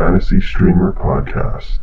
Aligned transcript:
Fantasy 0.00 0.40
Streamer 0.40 0.94
Podcast. 0.94 1.80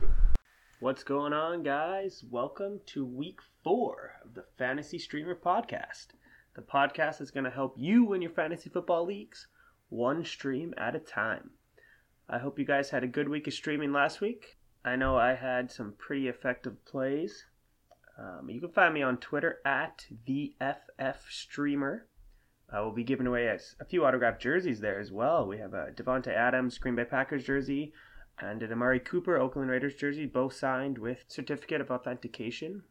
What's 0.79 1.03
going 1.03 1.33
on, 1.33 1.61
guys? 1.61 2.23
Welcome 2.31 2.79
to 2.87 3.05
week 3.05 3.37
four 3.63 4.13
of 4.25 4.33
the 4.33 4.43
Fantasy 4.57 4.97
Streamer 4.97 5.35
Podcast. 5.35 6.07
The 6.55 6.63
podcast 6.63 7.21
is 7.21 7.29
going 7.29 7.43
to 7.43 7.51
help 7.51 7.75
you 7.77 8.05
win 8.05 8.23
your 8.23 8.31
fantasy 8.31 8.71
football 8.71 9.05
leagues 9.05 9.45
one 9.89 10.25
stream 10.25 10.73
at 10.79 10.95
a 10.95 10.99
time. 10.99 11.51
I 12.27 12.39
hope 12.39 12.57
you 12.57 12.65
guys 12.65 12.89
had 12.89 13.03
a 13.03 13.07
good 13.07 13.29
week 13.29 13.45
of 13.45 13.53
streaming 13.53 13.93
last 13.93 14.19
week. 14.19 14.57
I 14.83 14.95
know 14.95 15.15
I 15.15 15.35
had 15.35 15.71
some 15.71 15.93
pretty 15.99 16.27
effective 16.27 16.83
plays. 16.85 17.45
Um, 18.17 18.49
you 18.49 18.59
can 18.59 18.71
find 18.71 18.95
me 18.95 19.03
on 19.03 19.17
Twitter 19.17 19.59
at 19.63 20.07
the 20.25 20.55
FF 20.59 21.29
Streamer. 21.29 22.07
I 22.73 22.81
will 22.81 22.91
be 22.91 23.03
giving 23.03 23.27
away 23.27 23.45
a, 23.45 23.59
a, 23.79 23.85
few 23.85 24.03
autographed 24.03 24.41
jerseys 24.41 24.79
there 24.79 24.99
as 24.99 25.11
well. 25.11 25.47
We 25.47 25.59
have 25.59 25.75
a 25.75 25.91
Davante 25.95 26.35
Adams 26.35 26.79
Green 26.79 26.95
Bay 26.95 27.05
Packers 27.05 27.45
jersey 27.45 27.93
and 28.39 28.61
an 28.61 28.71
Amari 28.71 28.99
Cooper 28.99 29.37
Oakland 29.37 29.69
Raiders 29.69 29.95
jersey, 29.95 30.25
both 30.25 30.53
signed 30.53 30.97
with 30.97 31.23
certificate 31.27 31.81
of 31.81 31.89
authentication. 31.89 32.83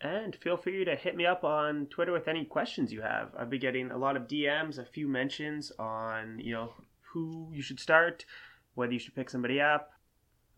And 0.00 0.36
feel 0.36 0.56
free 0.56 0.84
to 0.84 0.94
hit 0.94 1.16
me 1.16 1.24
up 1.24 1.44
on 1.44 1.86
Twitter 1.86 2.12
with 2.12 2.28
any 2.28 2.44
questions 2.44 2.92
you 2.92 3.00
have. 3.00 3.30
I've 3.38 3.48
been 3.48 3.60
getting 3.60 3.90
a 3.90 3.96
lot 3.96 4.16
of 4.16 4.28
DMs, 4.28 4.78
a 4.78 4.84
few 4.84 5.08
mentions 5.08 5.72
on 5.78 6.38
you 6.38 6.52
know 6.52 6.74
who 7.12 7.48
you 7.52 7.62
should 7.62 7.80
start, 7.80 8.26
whether 8.74 8.92
you 8.92 8.98
should 8.98 9.14
pick 9.14 9.30
somebody 9.30 9.60
up. 9.60 9.92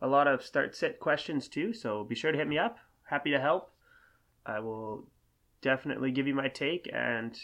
A 0.00 0.08
lot 0.08 0.26
of 0.26 0.42
start 0.42 0.74
sit 0.74 0.98
questions 0.98 1.46
too, 1.48 1.72
so 1.72 2.02
be 2.02 2.14
sure 2.14 2.32
to 2.32 2.38
hit 2.38 2.48
me 2.48 2.58
up. 2.58 2.78
Happy 3.04 3.30
to 3.30 3.40
help. 3.40 3.72
I 4.44 4.60
will 4.60 5.06
definitely 5.60 6.10
give 6.10 6.26
you 6.26 6.34
my 6.34 6.48
take 6.48 6.88
and 6.92 7.38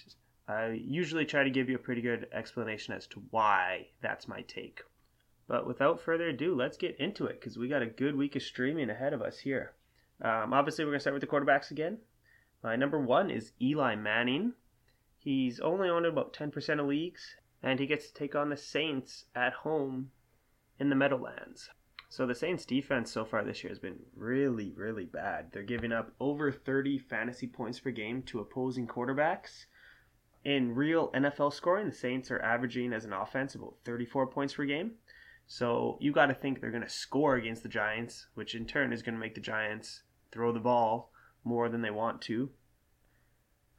I 0.48 0.80
usually 0.84 1.24
try 1.24 1.44
to 1.44 1.50
give 1.50 1.68
you 1.68 1.76
a 1.76 1.80
pretty 1.80 2.02
good 2.02 2.26
explanation 2.32 2.94
as 2.94 3.06
to 3.08 3.22
why 3.30 3.88
that's 4.02 4.28
my 4.28 4.42
take. 4.42 4.82
But 5.46 5.66
without 5.66 6.00
further 6.00 6.28
ado, 6.28 6.54
let's 6.54 6.76
get 6.76 6.98
into 6.98 7.26
it 7.26 7.40
because 7.40 7.58
we 7.58 7.68
got 7.68 7.82
a 7.82 7.86
good 7.86 8.16
week 8.16 8.34
of 8.34 8.42
streaming 8.42 8.90
ahead 8.90 9.12
of 9.12 9.22
us 9.22 9.38
here. 9.38 9.74
Um, 10.22 10.52
obviously, 10.52 10.84
we're 10.84 10.92
going 10.92 10.98
to 10.98 11.02
start 11.02 11.14
with 11.14 11.20
the 11.20 11.26
quarterbacks 11.26 11.70
again. 11.70 11.98
My 12.62 12.76
number 12.76 12.98
one 12.98 13.30
is 13.30 13.52
Eli 13.60 13.94
Manning. 13.94 14.54
He's 15.18 15.60
only 15.60 15.88
owned 15.88 16.06
about 16.06 16.32
10% 16.32 16.80
of 16.80 16.86
leagues, 16.86 17.36
and 17.62 17.78
he 17.78 17.86
gets 17.86 18.08
to 18.08 18.14
take 18.14 18.34
on 18.34 18.48
the 18.48 18.56
Saints 18.56 19.26
at 19.34 19.52
home 19.52 20.10
in 20.78 20.88
the 20.88 20.96
Meadowlands. 20.96 21.68
So 22.08 22.26
the 22.26 22.34
Saints 22.34 22.64
defense 22.64 23.10
so 23.10 23.24
far 23.24 23.44
this 23.44 23.62
year 23.62 23.70
has 23.70 23.78
been 23.78 23.98
really, 24.16 24.72
really 24.76 25.04
bad. 25.04 25.50
They're 25.52 25.62
giving 25.62 25.92
up 25.92 26.14
over 26.20 26.52
30 26.52 26.98
fantasy 26.98 27.46
points 27.46 27.80
per 27.80 27.90
game 27.90 28.22
to 28.24 28.40
opposing 28.40 28.86
quarterbacks 28.86 29.66
in 30.44 30.74
real 30.74 31.10
NFL 31.12 31.54
scoring, 31.54 31.88
the 31.88 31.94
Saints 31.94 32.30
are 32.30 32.40
averaging 32.40 32.92
as 32.92 33.04
an 33.04 33.12
offense 33.12 33.54
about 33.54 33.76
34 33.84 34.26
points 34.26 34.54
per 34.54 34.66
game. 34.66 34.92
So 35.46 35.98
you 36.00 36.12
got 36.12 36.26
to 36.26 36.34
think 36.34 36.60
they're 36.60 36.70
going 36.70 36.82
to 36.82 36.88
score 36.88 37.36
against 37.36 37.62
the 37.62 37.68
Giants, 37.68 38.26
which 38.34 38.54
in 38.54 38.66
turn 38.66 38.92
is 38.92 39.02
going 39.02 39.14
to 39.14 39.20
make 39.20 39.34
the 39.34 39.40
Giants 39.40 40.02
throw 40.32 40.52
the 40.52 40.60
ball 40.60 41.10
more 41.44 41.68
than 41.68 41.82
they 41.82 41.90
want 41.90 42.22
to. 42.22 42.50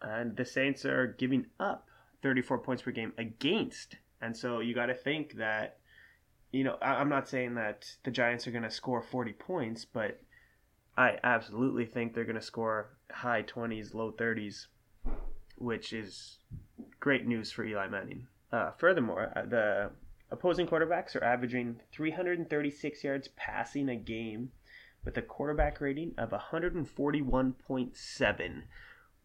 And 0.02 0.38
the 0.38 0.45
Saints 0.45 0.86
are 0.86 1.08
giving 1.08 1.47
up 1.59 1.88
34 2.21 2.59
points 2.59 2.83
per 2.83 2.91
game 2.91 3.13
against. 3.17 3.95
And 4.21 4.36
so 4.38 4.59
you 4.59 4.75
got 4.75 4.88
to 4.88 4.93
think 4.93 5.36
that, 5.36 5.80
you 6.52 6.63
know, 6.63 6.77
I'm 6.81 7.09
not 7.09 7.27
saying 7.27 7.55
that 7.55 7.86
the 8.03 8.11
Giants 8.11 8.47
are 8.47 8.52
going 8.52 8.63
to 8.63 8.71
score 8.71 9.02
40 9.02 9.33
points, 9.33 9.86
but 9.86 10.21
I 10.97 11.17
absolutely 11.23 11.86
think 11.86 12.14
they're 12.14 12.23
going 12.26 12.36
to 12.36 12.42
score 12.42 12.89
high 13.11 13.43
20s, 13.43 13.93
low 13.93 14.11
30s 14.11 14.67
which 15.58 15.93
is 15.93 16.39
great 16.99 17.26
news 17.26 17.52
for 17.52 17.65
Eli 17.65 17.87
Manning. 17.87 18.27
Uh, 18.52 18.71
furthermore, 18.77 19.32
uh, 19.36 19.45
the 19.45 19.92
opposing 20.35 20.67
quarterbacks 20.67 21.15
are 21.15 21.23
averaging 21.23 21.79
336 21.91 23.03
yards 23.03 23.29
passing 23.35 23.89
a 23.89 23.95
game 23.95 24.51
with 25.03 25.17
a 25.17 25.21
quarterback 25.21 25.79
rating 25.79 26.13
of 26.17 26.31
141.7, 26.31 28.63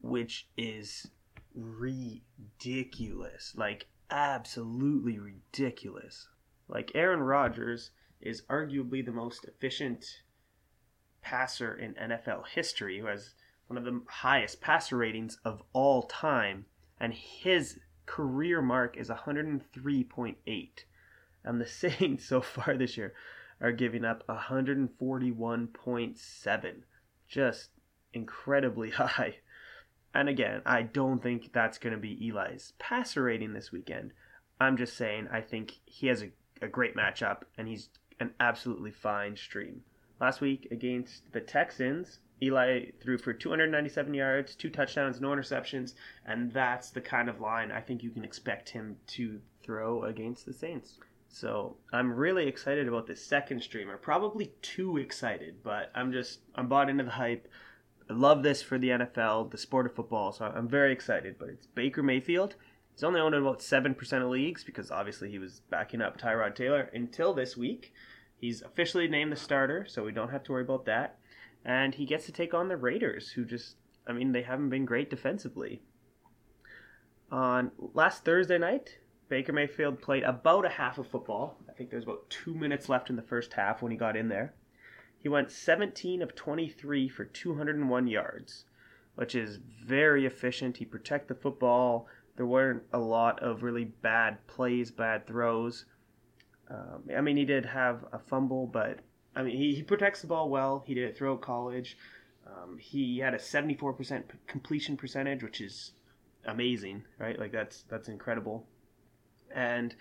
which 0.00 0.48
is 0.56 1.08
ridiculous. 1.54 3.54
Like, 3.56 3.86
absolutely 4.10 5.18
ridiculous. 5.18 6.28
Like, 6.68 6.92
Aaron 6.94 7.20
Rodgers 7.20 7.90
is 8.20 8.42
arguably 8.42 9.04
the 9.04 9.10
most 9.10 9.46
efficient 9.46 10.04
passer 11.22 11.74
in 11.74 11.94
NFL 11.94 12.46
history, 12.48 13.00
who 13.00 13.06
has 13.06 13.34
one 13.66 13.76
of 13.76 13.84
the 13.84 14.00
highest 14.08 14.60
passer 14.60 14.96
ratings 14.96 15.40
of 15.44 15.64
all 15.72 16.04
time, 16.04 16.66
and 17.00 17.12
his 17.14 17.80
career 18.06 18.62
mark 18.62 18.96
is 18.96 19.08
103.8. 19.08 20.84
And 21.44 21.60
the 21.60 21.66
Saints 21.66 22.24
so 22.24 22.40
far 22.40 22.76
this 22.76 22.96
year 22.96 23.12
are 23.60 23.72
giving 23.72 24.04
up 24.04 24.26
141.7. 24.26 26.74
Just 27.28 27.70
incredibly 28.12 28.90
high. 28.90 29.36
And 30.12 30.28
again, 30.28 30.62
I 30.66 30.82
don't 30.82 31.22
think 31.22 31.52
that's 31.52 31.78
going 31.78 31.94
to 31.94 31.98
be 31.98 32.28
Eli's 32.28 32.72
passer 32.78 33.22
rating 33.22 33.52
this 33.52 33.70
weekend. 33.70 34.12
I'm 34.60 34.76
just 34.76 34.96
saying 34.96 35.28
I 35.32 35.40
think 35.40 35.78
he 35.84 36.08
has 36.08 36.22
a, 36.22 36.30
a 36.60 36.68
great 36.68 36.96
matchup 36.96 37.42
and 37.56 37.68
he's 37.68 37.88
an 38.18 38.32
absolutely 38.40 38.90
fine 38.90 39.36
stream. 39.36 39.82
Last 40.20 40.40
week 40.40 40.68
against 40.70 41.32
the 41.32 41.40
Texans, 41.40 42.18
Eli 42.42 42.86
threw 43.00 43.18
for 43.18 43.32
297 43.32 44.12
yards, 44.12 44.54
two 44.54 44.68
touchdowns, 44.68 45.20
no 45.20 45.28
interceptions, 45.28 45.94
and 46.26 46.52
that's 46.52 46.90
the 46.90 47.00
kind 47.00 47.28
of 47.28 47.40
line 47.40 47.70
I 47.70 47.80
think 47.80 48.02
you 48.02 48.10
can 48.10 48.24
expect 48.24 48.70
him 48.70 48.96
to 49.08 49.40
throw 49.62 50.04
against 50.04 50.44
the 50.44 50.52
Saints. 50.52 50.98
So 51.32 51.76
I'm 51.92 52.12
really 52.12 52.46
excited 52.46 52.88
about 52.88 53.06
this 53.06 53.24
second 53.24 53.62
streamer. 53.62 53.96
Probably 53.96 54.52
too 54.62 54.98
excited, 54.98 55.62
but 55.62 55.90
I'm 55.94 56.12
just 56.12 56.40
I'm 56.54 56.68
bought 56.68 56.90
into 56.90 57.04
the 57.04 57.10
hype. 57.10 57.48
I 58.08 58.12
love 58.12 58.42
this 58.42 58.62
for 58.62 58.78
the 58.78 58.88
NFL, 58.88 59.50
the 59.50 59.58
sport 59.58 59.86
of 59.86 59.94
football, 59.94 60.32
so 60.32 60.44
I'm 60.44 60.68
very 60.68 60.92
excited. 60.92 61.36
But 61.38 61.50
it's 61.50 61.66
Baker 61.66 62.02
Mayfield. 62.02 62.56
He's 62.92 63.04
only 63.04 63.20
owned 63.20 63.34
in 63.34 63.42
about 63.42 63.62
seven 63.62 63.94
percent 63.94 64.24
of 64.24 64.30
leagues 64.30 64.64
because 64.64 64.90
obviously 64.90 65.30
he 65.30 65.38
was 65.38 65.62
backing 65.70 66.02
up 66.02 66.20
Tyrod 66.20 66.54
Taylor 66.54 66.90
until 66.92 67.32
this 67.32 67.56
week. 67.56 67.94
He's 68.40 68.62
officially 68.62 69.06
named 69.06 69.30
the 69.32 69.36
starter, 69.36 69.86
so 69.88 70.04
we 70.04 70.12
don't 70.12 70.30
have 70.30 70.42
to 70.44 70.52
worry 70.52 70.62
about 70.62 70.86
that 70.86 71.20
and 71.64 71.94
he 71.94 72.06
gets 72.06 72.26
to 72.26 72.32
take 72.32 72.54
on 72.54 72.68
the 72.68 72.76
Raiders, 72.76 73.30
who 73.30 73.44
just, 73.44 73.76
I 74.06 74.12
mean, 74.12 74.32
they 74.32 74.42
haven't 74.42 74.70
been 74.70 74.84
great 74.84 75.10
defensively. 75.10 75.82
On 77.30 77.70
last 77.78 78.24
Thursday 78.24 78.58
night, 78.58 78.98
Baker 79.30 79.52
Mayfield 79.52 80.02
played 80.02 80.24
about 80.24 80.66
a 80.66 80.70
half 80.70 80.98
of 80.98 81.06
football. 81.06 81.56
I 81.68 81.72
think 81.72 81.88
there 81.88 81.98
was 81.98 82.04
about 82.04 82.28
two 82.28 82.52
minutes 82.52 82.88
left 82.88 83.10
in 83.10 83.16
the 83.16 83.22
first 83.22 83.52
half 83.52 83.80
when 83.80 83.92
he 83.92 83.96
got 83.96 84.16
in 84.16 84.28
there. 84.28 84.54
He 85.20 85.28
went 85.28 85.52
17 85.52 86.20
of 86.20 86.34
23 86.34 87.08
for 87.08 87.24
201 87.24 88.06
yards, 88.08 88.64
which 89.14 89.36
is 89.36 89.60
very 89.84 90.26
efficient. 90.26 90.78
He 90.78 90.84
protected 90.84 91.28
the 91.28 91.40
football. 91.40 92.08
There 92.36 92.44
weren't 92.44 92.82
a 92.92 92.98
lot 92.98 93.40
of 93.40 93.62
really 93.62 93.84
bad 93.84 94.44
plays, 94.48 94.90
bad 94.90 95.28
throws. 95.28 95.84
Um, 96.68 97.04
I 97.16 97.20
mean, 97.20 97.36
he 97.36 97.44
did 97.44 97.66
have 97.66 98.04
a 98.12 98.18
fumble, 98.18 98.66
but 98.66 98.98
I 99.36 99.44
mean, 99.44 99.56
he, 99.56 99.76
he 99.76 99.82
protects 99.84 100.22
the 100.22 100.26
ball 100.26 100.50
well. 100.50 100.82
He 100.84 100.94
did 100.94 101.04
it 101.04 101.16
throughout 101.16 101.40
college. 101.40 101.96
Um, 102.44 102.78
he 102.78 103.18
had 103.18 103.34
a 103.34 103.38
74% 103.38 104.24
completion 104.48 104.96
percentage, 104.96 105.44
which 105.44 105.60
is 105.60 105.92
amazing, 106.44 107.04
right? 107.18 107.38
Like 107.38 107.52
that's 107.52 107.82
that's 107.82 108.08
incredible. 108.08 108.66
And 109.54 109.94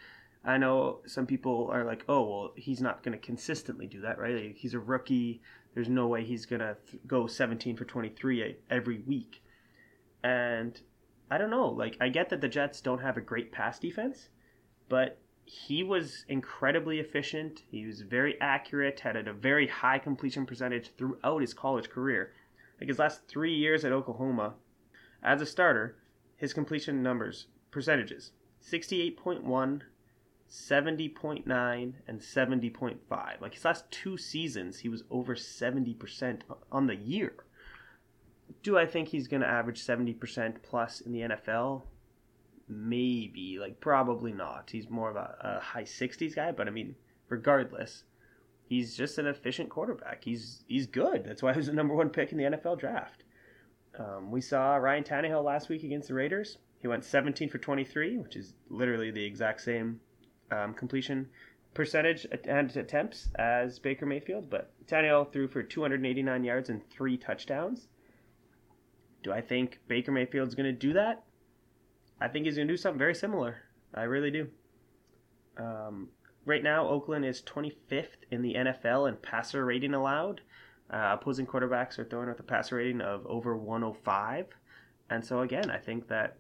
I 0.44 0.58
know 0.58 1.00
some 1.06 1.26
people 1.26 1.70
are 1.72 1.84
like, 1.84 2.06
"Oh, 2.08 2.24
well, 2.24 2.54
he's 2.56 2.82
not 2.82 3.04
going 3.04 3.18
to 3.18 3.26
consistently 3.26 3.88
do 3.88 4.02
that, 4.02 4.20
right? 4.20 4.36
Like, 4.36 4.56
he's 4.58 4.74
a 4.74 4.80
rookie. 4.80 5.42
There's 5.74 5.90
no 5.90 6.08
way 6.08 6.24
he's 6.24 6.46
going 6.46 6.62
to 6.62 6.78
th- 6.90 7.04
go 7.06 7.28
17 7.28 7.76
for 7.76 7.86
23 7.86 8.58
every 8.70 9.00
week." 9.00 9.44
And 10.24 10.80
I 11.32 11.38
don't 11.38 11.52
know. 11.52 11.68
Like 11.70 11.98
I 12.02 12.10
get 12.10 12.30
that 12.30 12.42
the 12.42 12.48
Jets 12.48 12.82
don't 12.82 13.02
have 13.02 13.18
a 13.18 13.22
great 13.22 13.52
pass 13.52 13.78
defense, 13.78 14.30
but 14.88 15.20
he 15.46 15.84
was 15.84 16.26
incredibly 16.28 17.00
efficient. 17.00 17.64
He 17.70 17.86
was 17.86 18.02
very 18.02 18.40
accurate, 18.42 19.00
had 19.00 19.16
a 19.16 19.34
very 19.34 19.68
high 19.68 20.00
completion 20.00 20.46
percentage 20.46 20.92
throughout 20.98 21.42
his 21.42 21.54
college 21.54 21.90
career. 21.90 22.34
Like 22.80 22.88
his 22.90 23.00
last 23.00 23.28
three 23.28 23.54
years 23.54 23.86
at 23.86 23.92
Oklahoma, 23.92 24.56
as 25.22 25.42
a 25.42 25.46
starter, 25.46 25.98
his 26.36 26.54
completion 26.54 27.04
numbers, 27.04 27.48
percentages 27.72 28.32
68.1, 28.62 29.82
70.9, 30.50 31.94
and 32.08 32.20
70.5. 32.20 33.42
Like 33.42 33.54
his 33.54 33.66
last 33.66 33.90
two 33.92 34.18
seasons, 34.18 34.80
he 34.80 34.90
was 34.90 35.04
over 35.10 35.36
70% 35.36 36.42
on 36.72 36.88
the 36.88 36.96
year. 36.96 37.34
Do 38.64 38.78
I 38.78 38.86
think 38.86 39.10
he's 39.10 39.28
going 39.28 39.42
to 39.42 39.48
average 39.48 39.86
70% 39.86 40.64
plus 40.64 41.02
in 41.02 41.12
the 41.12 41.22
NFL? 41.22 41.84
maybe 42.70 43.58
like 43.60 43.82
probably 43.82 44.32
not. 44.32 44.70
He's 44.72 44.90
more 44.90 45.10
of 45.10 45.16
a, 45.16 45.36
a 45.42 45.60
high 45.60 45.84
60s 45.84 46.36
guy, 46.36 46.52
but 46.52 46.68
I 46.68 46.72
mean, 46.72 46.96
regardless, 47.28 48.04
he's 48.68 48.96
just 48.96 49.18
an 49.18 49.26
efficient 49.26 49.70
quarterback. 49.70 50.24
He's 50.24 50.64
he's 50.68 50.86
good. 50.86 51.26
That's 51.26 51.42
why 51.42 51.52
he 51.52 51.58
was 51.58 51.68
the 51.68 51.74
number 51.74 51.96
one 51.96 52.10
pick 52.10 52.32
in 52.32 52.38
the 52.38 52.44
NFL 52.46 52.80
draft. 52.80 53.24
Um, 53.98 54.32
we 54.32 54.40
saw 54.40 54.76
Ryan 54.76 55.04
Tannehill 55.04 55.44
last 55.44 55.68
week 55.68 55.84
against 55.84 56.08
the 56.08 56.14
Raiders. 56.14 56.60
He 56.82 56.88
went 56.88 57.04
17 57.04 57.50
for 57.50 57.58
23, 57.58 58.18
which 58.18 58.36
is 58.36 58.54
literally 58.70 59.12
the 59.12 59.24
exact 59.24 59.62
same 59.62 60.00
um, 60.52 60.74
completion 60.74 61.28
percentage 61.74 62.26
and 62.46 62.76
attempts 62.76 63.30
as 63.36 63.80
Baker 63.80 64.06
Mayfield, 64.06 64.50
but 64.50 64.72
Tannehill 64.88 65.32
threw 65.32 65.48
for 65.48 65.62
289 65.62 66.44
yards 66.44 66.70
and 66.70 66.88
three 66.90 67.18
touchdowns. 67.18 67.88
Do 69.24 69.32
I 69.32 69.42
think 69.42 69.80
Baker 69.88 70.12
Mayfield's 70.12 70.56
going 70.56 70.74
to 70.74 70.78
do 70.78 70.94
that? 70.94 71.24
I 72.22 72.28
think 72.28 72.46
he's 72.46 72.56
going 72.56 72.68
to 72.68 72.74
do 72.74 72.78
something 72.78 73.00
very 73.00 73.16
similar. 73.16 73.58
I 73.94 74.04
really 74.04 74.32
do. 74.32 74.48
Um, 75.58 76.10
right 76.46 76.64
now, 76.64 76.88
Oakland 76.88 77.26
is 77.26 77.42
25th 77.42 78.26
in 78.32 78.42
the 78.42 78.56
NFL 78.56 79.10
in 79.10 79.18
passer 79.18 79.66
rating 79.66 79.94
allowed. 79.94 80.42
Uh, 80.92 81.16
opposing 81.20 81.46
quarterbacks 81.46 82.00
are 82.00 82.06
throwing 82.06 82.30
with 82.30 82.40
a 82.40 82.44
passer 82.44 82.78
rating 82.78 83.02
of 83.02 83.26
over 83.28 83.56
105. 83.56 84.48
And 85.10 85.24
so, 85.24 85.42
again, 85.42 85.70
I 85.70 85.78
think 85.78 86.08
that 86.08 86.38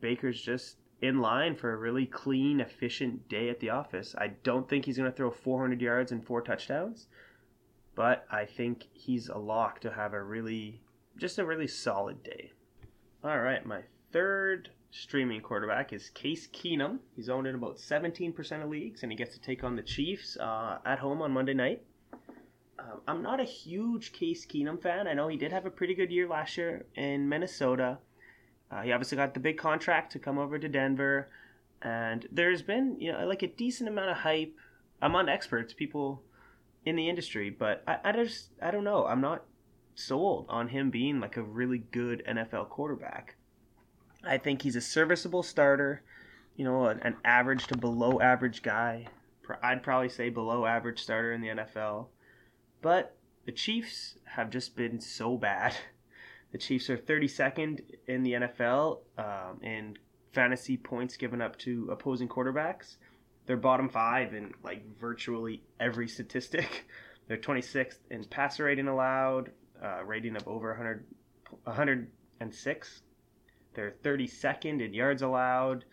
Baker's 0.00 0.40
just 0.40 0.76
in 1.00 1.20
line 1.20 1.54
for 1.54 1.72
a 1.72 1.76
really 1.76 2.06
clean, 2.06 2.60
efficient 2.60 3.28
day 3.28 3.48
at 3.48 3.60
the 3.60 3.70
office. 3.70 4.14
I 4.16 4.28
don't 4.28 4.68
think 4.68 4.84
he's 4.84 4.96
going 4.96 5.10
to 5.10 5.16
throw 5.16 5.30
400 5.30 5.80
yards 5.80 6.12
and 6.12 6.24
four 6.24 6.40
touchdowns, 6.40 7.08
but 7.94 8.26
I 8.30 8.44
think 8.44 8.86
he's 8.92 9.28
a 9.28 9.38
lock 9.38 9.80
to 9.80 9.90
have 9.90 10.14
a 10.14 10.22
really, 10.22 10.80
just 11.18 11.38
a 11.38 11.44
really 11.44 11.66
solid 11.66 12.22
day. 12.22 12.52
All 13.22 13.40
right, 13.40 13.64
my 13.66 13.82
third 14.12 14.70
streaming 14.90 15.40
quarterback 15.40 15.92
is 15.92 16.10
Case 16.10 16.46
Keenum. 16.48 16.98
He's 17.14 17.28
owned 17.28 17.46
in 17.46 17.54
about 17.54 17.76
17% 17.76 18.62
of 18.62 18.70
leagues, 18.70 19.02
and 19.02 19.12
he 19.12 19.16
gets 19.16 19.34
to 19.34 19.40
take 19.40 19.64
on 19.64 19.76
the 19.76 19.82
Chiefs 19.82 20.36
uh, 20.38 20.78
at 20.84 20.98
home 20.98 21.20
on 21.20 21.32
Monday 21.32 21.54
night. 21.54 21.82
Um, 22.78 23.00
I'm 23.06 23.22
not 23.22 23.40
a 23.40 23.44
huge 23.44 24.12
Case 24.12 24.46
Keenum 24.46 24.80
fan. 24.80 25.06
I 25.08 25.14
know 25.14 25.28
he 25.28 25.36
did 25.36 25.52
have 25.52 25.66
a 25.66 25.70
pretty 25.70 25.94
good 25.94 26.10
year 26.10 26.28
last 26.28 26.56
year 26.56 26.86
in 26.94 27.28
Minnesota. 27.28 27.98
Uh, 28.70 28.82
he 28.82 28.92
obviously 28.92 29.16
got 29.16 29.34
the 29.34 29.40
big 29.40 29.58
contract 29.58 30.12
to 30.12 30.18
come 30.18 30.38
over 30.38 30.58
to 30.58 30.68
Denver, 30.68 31.28
and 31.82 32.26
there's 32.32 32.62
been 32.62 32.96
you 32.98 33.12
know 33.12 33.26
like 33.26 33.42
a 33.42 33.48
decent 33.48 33.88
amount 33.88 34.10
of 34.10 34.16
hype 34.18 34.54
among 35.02 35.28
experts, 35.28 35.72
people 35.72 36.22
in 36.84 36.96
the 36.96 37.08
industry. 37.08 37.50
But 37.50 37.82
I, 37.86 37.98
I 38.04 38.12
just 38.12 38.50
I 38.60 38.70
don't 38.70 38.84
know. 38.84 39.06
I'm 39.06 39.20
not 39.20 39.44
sold 39.94 40.46
on 40.48 40.68
him 40.68 40.90
being 40.90 41.20
like 41.20 41.36
a 41.36 41.42
really 41.42 41.78
good 41.78 42.22
NFL 42.28 42.68
quarterback. 42.68 43.36
I 44.24 44.38
think 44.38 44.62
he's 44.62 44.76
a 44.76 44.80
serviceable 44.80 45.42
starter, 45.42 46.02
you 46.56 46.64
know, 46.64 46.86
an, 46.86 47.00
an 47.00 47.16
average 47.24 47.66
to 47.68 47.76
below 47.76 48.20
average 48.20 48.62
guy. 48.62 49.06
I'd 49.62 49.82
probably 49.82 50.08
say 50.08 50.28
below 50.28 50.66
average 50.66 51.00
starter 51.02 51.32
in 51.32 51.40
the 51.40 51.48
NFL. 51.48 52.06
But 52.82 53.16
the 53.44 53.52
Chiefs 53.52 54.18
have 54.24 54.50
just 54.50 54.76
been 54.76 55.00
so 55.00 55.36
bad. 55.36 55.76
The 56.52 56.58
Chiefs 56.58 56.88
are 56.90 56.96
32nd 56.96 57.80
in 58.06 58.22
the 58.22 58.32
NFL 58.32 59.00
um, 59.18 59.60
in 59.62 59.98
fantasy 60.32 60.76
points 60.76 61.16
given 61.16 61.40
up 61.40 61.58
to 61.58 61.88
opposing 61.90 62.28
quarterbacks. 62.28 62.96
They're 63.46 63.56
bottom 63.56 63.88
five 63.88 64.34
in 64.34 64.52
like 64.62 64.84
virtually 64.98 65.62
every 65.80 66.08
statistic. 66.08 66.86
They're 67.28 67.36
26th 67.36 67.98
in 68.10 68.24
passer 68.24 68.64
rating 68.64 68.86
allowed, 68.86 69.50
uh, 69.82 70.04
rating 70.04 70.36
of 70.36 70.46
over 70.46 70.68
100, 70.68 71.04
106. 71.64 73.02
They're 73.74 73.94
32nd 74.02 74.84
in 74.84 74.94
yards 74.94 75.22
allowed, 75.22 75.84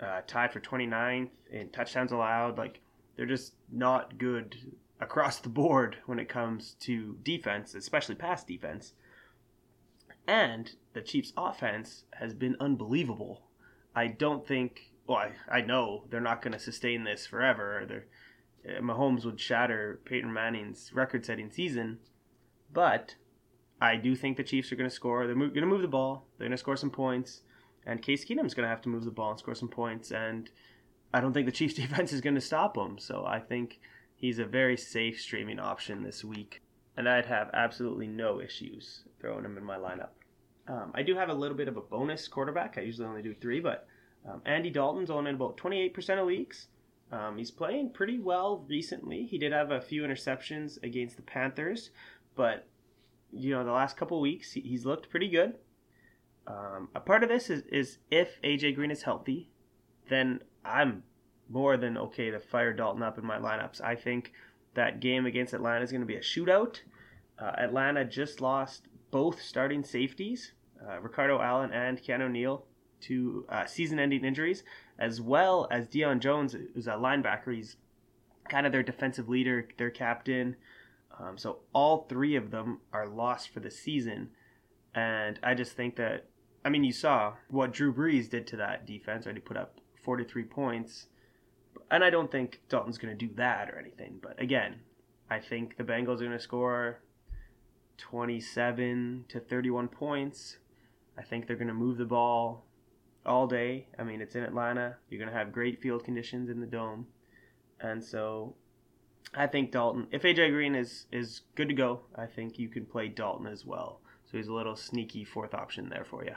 uh, 0.00 0.20
tied 0.26 0.52
for 0.52 0.60
29th 0.60 1.30
in 1.50 1.70
touchdowns 1.70 2.12
allowed. 2.12 2.58
Like 2.58 2.80
they're 3.16 3.26
just 3.26 3.54
not 3.72 4.18
good 4.18 4.56
across 5.00 5.40
the 5.40 5.48
board 5.48 5.96
when 6.06 6.18
it 6.18 6.28
comes 6.28 6.76
to 6.80 7.18
defense, 7.22 7.74
especially 7.74 8.14
pass 8.14 8.44
defense. 8.44 8.92
And 10.26 10.72
the 10.92 11.02
Chiefs' 11.02 11.32
offense 11.36 12.04
has 12.14 12.34
been 12.34 12.56
unbelievable. 12.60 13.42
I 13.94 14.08
don't 14.08 14.46
think. 14.46 14.92
Well, 15.06 15.18
I, 15.18 15.58
I 15.58 15.60
know 15.60 16.04
they're 16.10 16.20
not 16.20 16.42
going 16.42 16.52
to 16.52 16.58
sustain 16.58 17.04
this 17.04 17.26
forever. 17.26 17.84
They're, 17.88 18.06
uh, 18.76 18.80
Mahomes 18.80 19.24
would 19.24 19.40
shatter 19.40 20.00
Peyton 20.04 20.32
Manning's 20.32 20.90
record-setting 20.92 21.50
season, 21.50 21.98
but 22.72 23.14
I 23.80 23.96
do 23.96 24.16
think 24.16 24.36
the 24.36 24.42
Chiefs 24.42 24.72
are 24.72 24.76
going 24.76 24.90
to 24.90 24.94
score. 24.94 25.26
They're 25.26 25.36
going 25.36 25.54
to 25.54 25.66
move 25.66 25.82
the 25.82 25.88
ball. 25.88 26.26
They're 26.36 26.46
going 26.46 26.56
to 26.56 26.58
score 26.58 26.76
some 26.76 26.90
points, 26.90 27.42
and 27.84 28.02
Case 28.02 28.24
Keenum's 28.24 28.54
going 28.54 28.64
to 28.64 28.70
have 28.70 28.82
to 28.82 28.88
move 28.88 29.04
the 29.04 29.10
ball 29.10 29.30
and 29.30 29.38
score 29.38 29.54
some 29.54 29.68
points. 29.68 30.10
And 30.10 30.50
I 31.12 31.20
don't 31.20 31.32
think 31.32 31.46
the 31.46 31.52
Chiefs' 31.52 31.74
defense 31.82 32.12
is 32.12 32.20
going 32.20 32.34
to 32.34 32.40
stop 32.40 32.76
him. 32.76 32.98
So 32.98 33.24
I 33.24 33.38
think 33.38 33.78
he's 34.14 34.38
a 34.38 34.46
very 34.46 34.76
safe 34.76 35.20
streaming 35.20 35.60
option 35.60 36.02
this 36.02 36.24
week, 36.24 36.62
and 36.96 37.08
I'd 37.08 37.26
have 37.26 37.50
absolutely 37.52 38.06
no 38.06 38.40
issues 38.40 39.02
throwing 39.20 39.44
him 39.44 39.56
in 39.58 39.64
my 39.64 39.76
lineup. 39.76 40.10
Um, 40.68 40.92
I 40.94 41.02
do 41.02 41.14
have 41.16 41.28
a 41.28 41.34
little 41.34 41.56
bit 41.56 41.68
of 41.68 41.76
a 41.76 41.80
bonus 41.80 42.26
quarterback. 42.26 42.76
I 42.76 42.82
usually 42.82 43.06
only 43.06 43.22
do 43.22 43.34
three, 43.34 43.60
but 43.60 43.86
um, 44.28 44.42
Andy 44.44 44.70
Dalton's 44.70 45.10
on 45.10 45.26
in 45.26 45.36
about 45.36 45.56
28% 45.56 46.20
of 46.20 46.26
leagues. 46.26 46.68
Um, 47.12 47.38
he's 47.38 47.52
playing 47.52 47.90
pretty 47.90 48.18
well 48.18 48.64
recently. 48.68 49.26
He 49.26 49.38
did 49.38 49.52
have 49.52 49.70
a 49.70 49.80
few 49.80 50.02
interceptions 50.02 50.82
against 50.82 51.16
the 51.16 51.22
Panthers, 51.22 51.90
but 52.34 52.66
you 53.32 53.50
know 53.50 53.64
the 53.64 53.70
last 53.70 53.96
couple 53.96 54.20
weeks 54.20 54.52
he, 54.52 54.60
he's 54.60 54.84
looked 54.84 55.08
pretty 55.08 55.28
good. 55.28 55.54
Um, 56.48 56.88
a 56.94 57.00
part 57.00 57.22
of 57.22 57.28
this 57.28 57.50
is, 57.50 57.62
is 57.66 57.98
if 58.10 58.40
AJ 58.42 58.74
Green 58.74 58.90
is 58.90 59.02
healthy, 59.02 59.50
then 60.08 60.40
I'm 60.64 61.04
more 61.48 61.76
than 61.76 61.96
okay 61.96 62.30
to 62.30 62.40
fire 62.40 62.72
Dalton 62.72 63.02
up 63.02 63.18
in 63.18 63.24
my 63.26 63.38
lineups. 63.38 63.80
I 63.80 63.94
think 63.94 64.32
that 64.76 65.00
game 65.00 65.26
against 65.26 65.52
Atlanta 65.52 65.84
is 65.84 65.90
going 65.90 66.00
to 66.00 66.06
be 66.06 66.16
a 66.16 66.20
shootout. 66.20 66.80
Uh, 67.38 67.52
Atlanta 67.58 68.04
just 68.04 68.40
lost 68.40 68.88
both 69.10 69.42
starting 69.42 69.84
safeties, 69.84 70.52
uh, 70.88 71.00
Ricardo 71.00 71.40
Allen 71.40 71.72
and 71.72 72.02
Keanu 72.02 72.30
Neal, 72.30 72.64
to 73.00 73.44
uh, 73.48 73.66
season-ending 73.66 74.24
injuries, 74.24 74.62
as 74.98 75.20
well 75.20 75.68
as 75.70 75.86
Deion 75.86 76.20
Jones, 76.20 76.56
who's 76.74 76.86
a 76.86 76.92
linebacker. 76.92 77.54
He's 77.54 77.76
kind 78.48 78.66
of 78.66 78.72
their 78.72 78.82
defensive 78.82 79.28
leader, 79.28 79.68
their 79.76 79.90
captain. 79.90 80.56
Um, 81.18 81.36
so 81.38 81.58
all 81.72 82.06
three 82.08 82.36
of 82.36 82.50
them 82.50 82.80
are 82.92 83.08
lost 83.08 83.48
for 83.50 83.60
the 83.60 83.70
season, 83.70 84.30
and 84.94 85.38
I 85.42 85.54
just 85.54 85.72
think 85.72 85.96
that 85.96 86.26
I 86.64 86.68
mean 86.68 86.84
you 86.84 86.92
saw 86.92 87.34
what 87.48 87.72
Drew 87.72 87.92
Brees 87.92 88.28
did 88.28 88.46
to 88.48 88.56
that 88.56 88.86
defense. 88.86 89.26
Right, 89.26 89.34
he 89.34 89.40
put 89.40 89.56
up 89.56 89.80
43 90.02 90.44
points, 90.44 91.06
and 91.90 92.04
I 92.04 92.10
don't 92.10 92.30
think 92.30 92.60
Dalton's 92.68 92.98
going 92.98 93.16
to 93.16 93.26
do 93.26 93.32
that 93.34 93.70
or 93.70 93.78
anything. 93.78 94.18
But 94.20 94.40
again, 94.40 94.76
I 95.30 95.38
think 95.38 95.76
the 95.76 95.84
Bengals 95.84 96.20
are 96.20 96.26
going 96.26 96.30
to 96.32 96.40
score 96.40 97.00
27 97.98 99.24
to 99.28 99.40
31 99.40 99.88
points. 99.88 100.58
I 101.18 101.22
think 101.22 101.46
they're 101.46 101.56
going 101.56 101.68
to 101.68 101.74
move 101.74 101.98
the 101.98 102.04
ball 102.04 102.66
all 103.24 103.46
day. 103.46 103.88
I 103.98 104.04
mean, 104.04 104.20
it's 104.20 104.34
in 104.34 104.42
Atlanta. 104.42 104.96
You're 105.08 105.18
going 105.18 105.32
to 105.32 105.38
have 105.38 105.52
great 105.52 105.80
field 105.80 106.04
conditions 106.04 106.50
in 106.50 106.60
the 106.60 106.66
dome. 106.66 107.06
And 107.80 108.02
so 108.04 108.54
I 109.34 109.46
think 109.46 109.72
Dalton, 109.72 110.06
if 110.10 110.22
AJ 110.22 110.50
Green 110.50 110.74
is, 110.74 111.06
is 111.12 111.42
good 111.54 111.68
to 111.68 111.74
go, 111.74 112.00
I 112.16 112.26
think 112.26 112.58
you 112.58 112.68
can 112.68 112.86
play 112.86 113.08
Dalton 113.08 113.46
as 113.46 113.64
well. 113.64 114.00
So 114.30 114.36
he's 114.36 114.48
a 114.48 114.52
little 114.52 114.76
sneaky 114.76 115.24
fourth 115.24 115.54
option 115.54 115.88
there 115.88 116.04
for 116.04 116.24
you. 116.24 116.34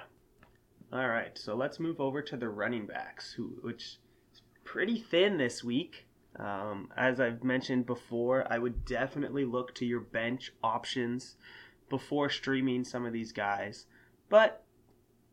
All 0.91 1.08
right, 1.08 1.38
so 1.38 1.56
let's 1.56 1.79
move 1.79 2.00
over 2.01 2.22
to 2.24 2.36
the 2.36 2.50
running 2.50 2.88
backs, 2.88 3.34
who 3.34 3.60
which 3.62 3.98
pretty 4.69 4.99
thin 4.99 5.38
this 5.38 5.63
week. 5.63 6.05
Um, 6.35 6.89
as 6.95 7.19
I've 7.19 7.43
mentioned 7.43 7.88
before, 7.88 8.45
I 8.51 8.59
would 8.59 8.85
definitely 8.85 9.43
look 9.43 9.73
to 9.75 9.85
your 9.85 9.99
bench 9.99 10.51
options 10.63 11.38
before 11.89 12.29
streaming 12.29 12.83
some 12.83 13.03
of 13.03 13.11
these 13.11 13.31
guys, 13.31 13.88
but 14.29 14.63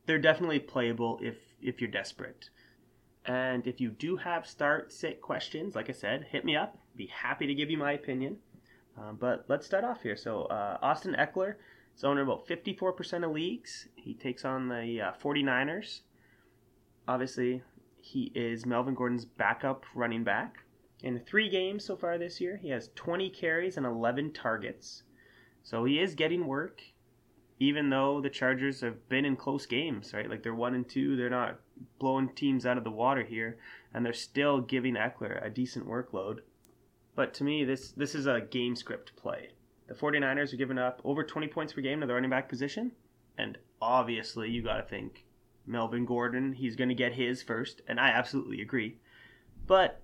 they're 0.07 0.19
definitely 0.19 0.59
playable 0.59 1.19
if 1.23 1.37
if 1.61 1.83
you're 1.83 1.91
desperate. 1.91 2.49
And 3.27 3.67
if 3.67 3.79
you 3.79 3.91
do 3.91 4.17
have 4.17 4.47
start 4.47 4.91
sit 4.91 5.21
questions, 5.21 5.75
like 5.75 5.91
I 5.91 5.93
said, 5.93 6.29
hit 6.31 6.45
me 6.45 6.57
up. 6.57 6.79
Be 6.97 7.07
happy 7.07 7.47
to 7.47 7.55
give 7.55 7.71
you 7.71 7.77
my 7.77 7.93
opinion. 7.93 8.39
Um, 8.97 9.19
but 9.21 9.45
let's 9.49 9.67
start 9.67 9.85
off 9.85 10.03
here. 10.03 10.17
So 10.17 10.45
uh, 10.45 10.79
Austin 10.81 11.15
Ekeler 11.19 11.57
is 11.95 12.05
owner 12.05 12.23
about 12.23 12.47
54% 12.47 13.25
of 13.25 13.33
leagues. 13.33 13.89
He 13.97 14.15
takes 14.15 14.47
on 14.47 14.69
the 14.69 15.01
uh, 15.03 15.13
49ers. 15.23 16.01
Obviously, 17.07 17.63
he 18.07 18.31
is 18.37 18.65
Melvin 18.65 18.95
Gordon's 18.95 19.25
backup 19.25 19.85
running 19.93 20.23
back. 20.23 20.63
In 21.03 21.19
three 21.19 21.49
games 21.49 21.85
so 21.85 21.97
far 21.97 22.19
this 22.19 22.41
year, 22.41 22.57
he 22.57 22.69
has 22.69 22.91
20 22.95 23.29
carries 23.31 23.77
and 23.77 23.85
11 23.85 24.33
targets. 24.33 25.03
So 25.65 25.85
he 25.85 25.99
is 25.99 26.15
getting 26.15 26.47
work, 26.47 26.81
even 27.59 27.91
though 27.91 28.21
the 28.21 28.31
Chargers 28.31 28.81
have 28.83 29.09
been 29.09 29.25
in 29.25 29.35
close 29.35 29.67
games, 29.67 30.15
right? 30.15 30.31
Like 30.31 30.45
they're 30.45 30.55
one 30.55 30.77
and 30.77 30.89
two, 30.89 31.17
they're 31.17 31.29
not 31.29 31.59
blowing 31.99 32.29
teams 32.29 32.65
out 32.65 32.79
of 32.79 32.85
the 32.85 32.93
water 32.93 33.25
here, 33.25 33.59
and 33.93 34.07
they're 34.07 34.13
still 34.13 34.61
giving 34.61 34.95
Ekeler 34.95 35.45
a 35.45 35.51
decent 35.51 35.89
workload. 35.89 36.43
But 37.17 37.35
to 37.35 37.45
me, 37.45 37.65
this 37.65 37.91
this 37.91 38.15
is 38.15 38.27
a 38.27 38.41
game 38.41 38.77
script 38.77 39.17
play. 39.17 39.51
The 39.89 39.95
49ers 39.95 40.53
are 40.53 40.59
giving 40.59 40.79
up 40.79 41.01
over 41.03 41.25
20 41.25 41.49
points 41.49 41.73
per 41.73 41.81
game 41.81 42.01
to 42.01 42.07
the 42.07 42.15
running 42.15 42.31
back 42.31 42.49
position, 42.49 42.93
and 43.37 43.59
obviously 43.83 44.49
you 44.49 44.63
got 44.63 44.77
to 44.77 44.83
think 44.85 45.25
Melvin 45.67 46.05
Gordon, 46.05 46.53
he's 46.53 46.77
going 46.77 46.89
to 46.89 46.95
get 46.95 47.15
his 47.15 47.43
first, 47.43 47.83
and 47.89 47.99
I 47.99 48.09
absolutely 48.09 48.61
agree. 48.61 48.99
But 49.67 50.03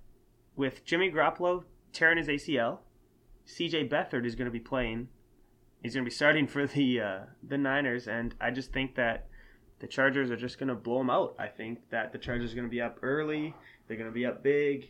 with 0.55 0.85
Jimmy 0.85 1.09
Garoppolo 1.09 1.63
tearing 1.93 2.17
his 2.17 2.27
ACL, 2.27 2.79
CJ 3.47 3.89
Beathard 3.89 4.25
is 4.25 4.35
going 4.35 4.45
to 4.45 4.51
be 4.51 4.59
playing. 4.59 5.07
He's 5.81 5.93
going 5.93 6.05
to 6.05 6.09
be 6.09 6.15
starting 6.15 6.47
for 6.47 6.65
the 6.67 7.01
uh, 7.01 7.19
the 7.41 7.57
Niners, 7.57 8.07
and 8.07 8.35
I 8.39 8.51
just 8.51 8.71
think 8.71 8.95
that 8.95 9.27
the 9.79 9.87
Chargers 9.87 10.31
are 10.31 10.37
just 10.37 10.59
going 10.59 10.69
to 10.69 10.75
blow 10.75 10.99
them 10.99 11.09
out. 11.09 11.35
I 11.37 11.47
think 11.47 11.89
that 11.89 12.11
the 12.11 12.17
Chargers 12.17 12.53
are 12.53 12.55
going 12.55 12.67
to 12.67 12.71
be 12.71 12.81
up 12.81 12.99
early. 13.01 13.53
They're 13.87 13.97
going 13.97 14.09
to 14.09 14.13
be 14.13 14.25
up 14.25 14.43
big. 14.43 14.89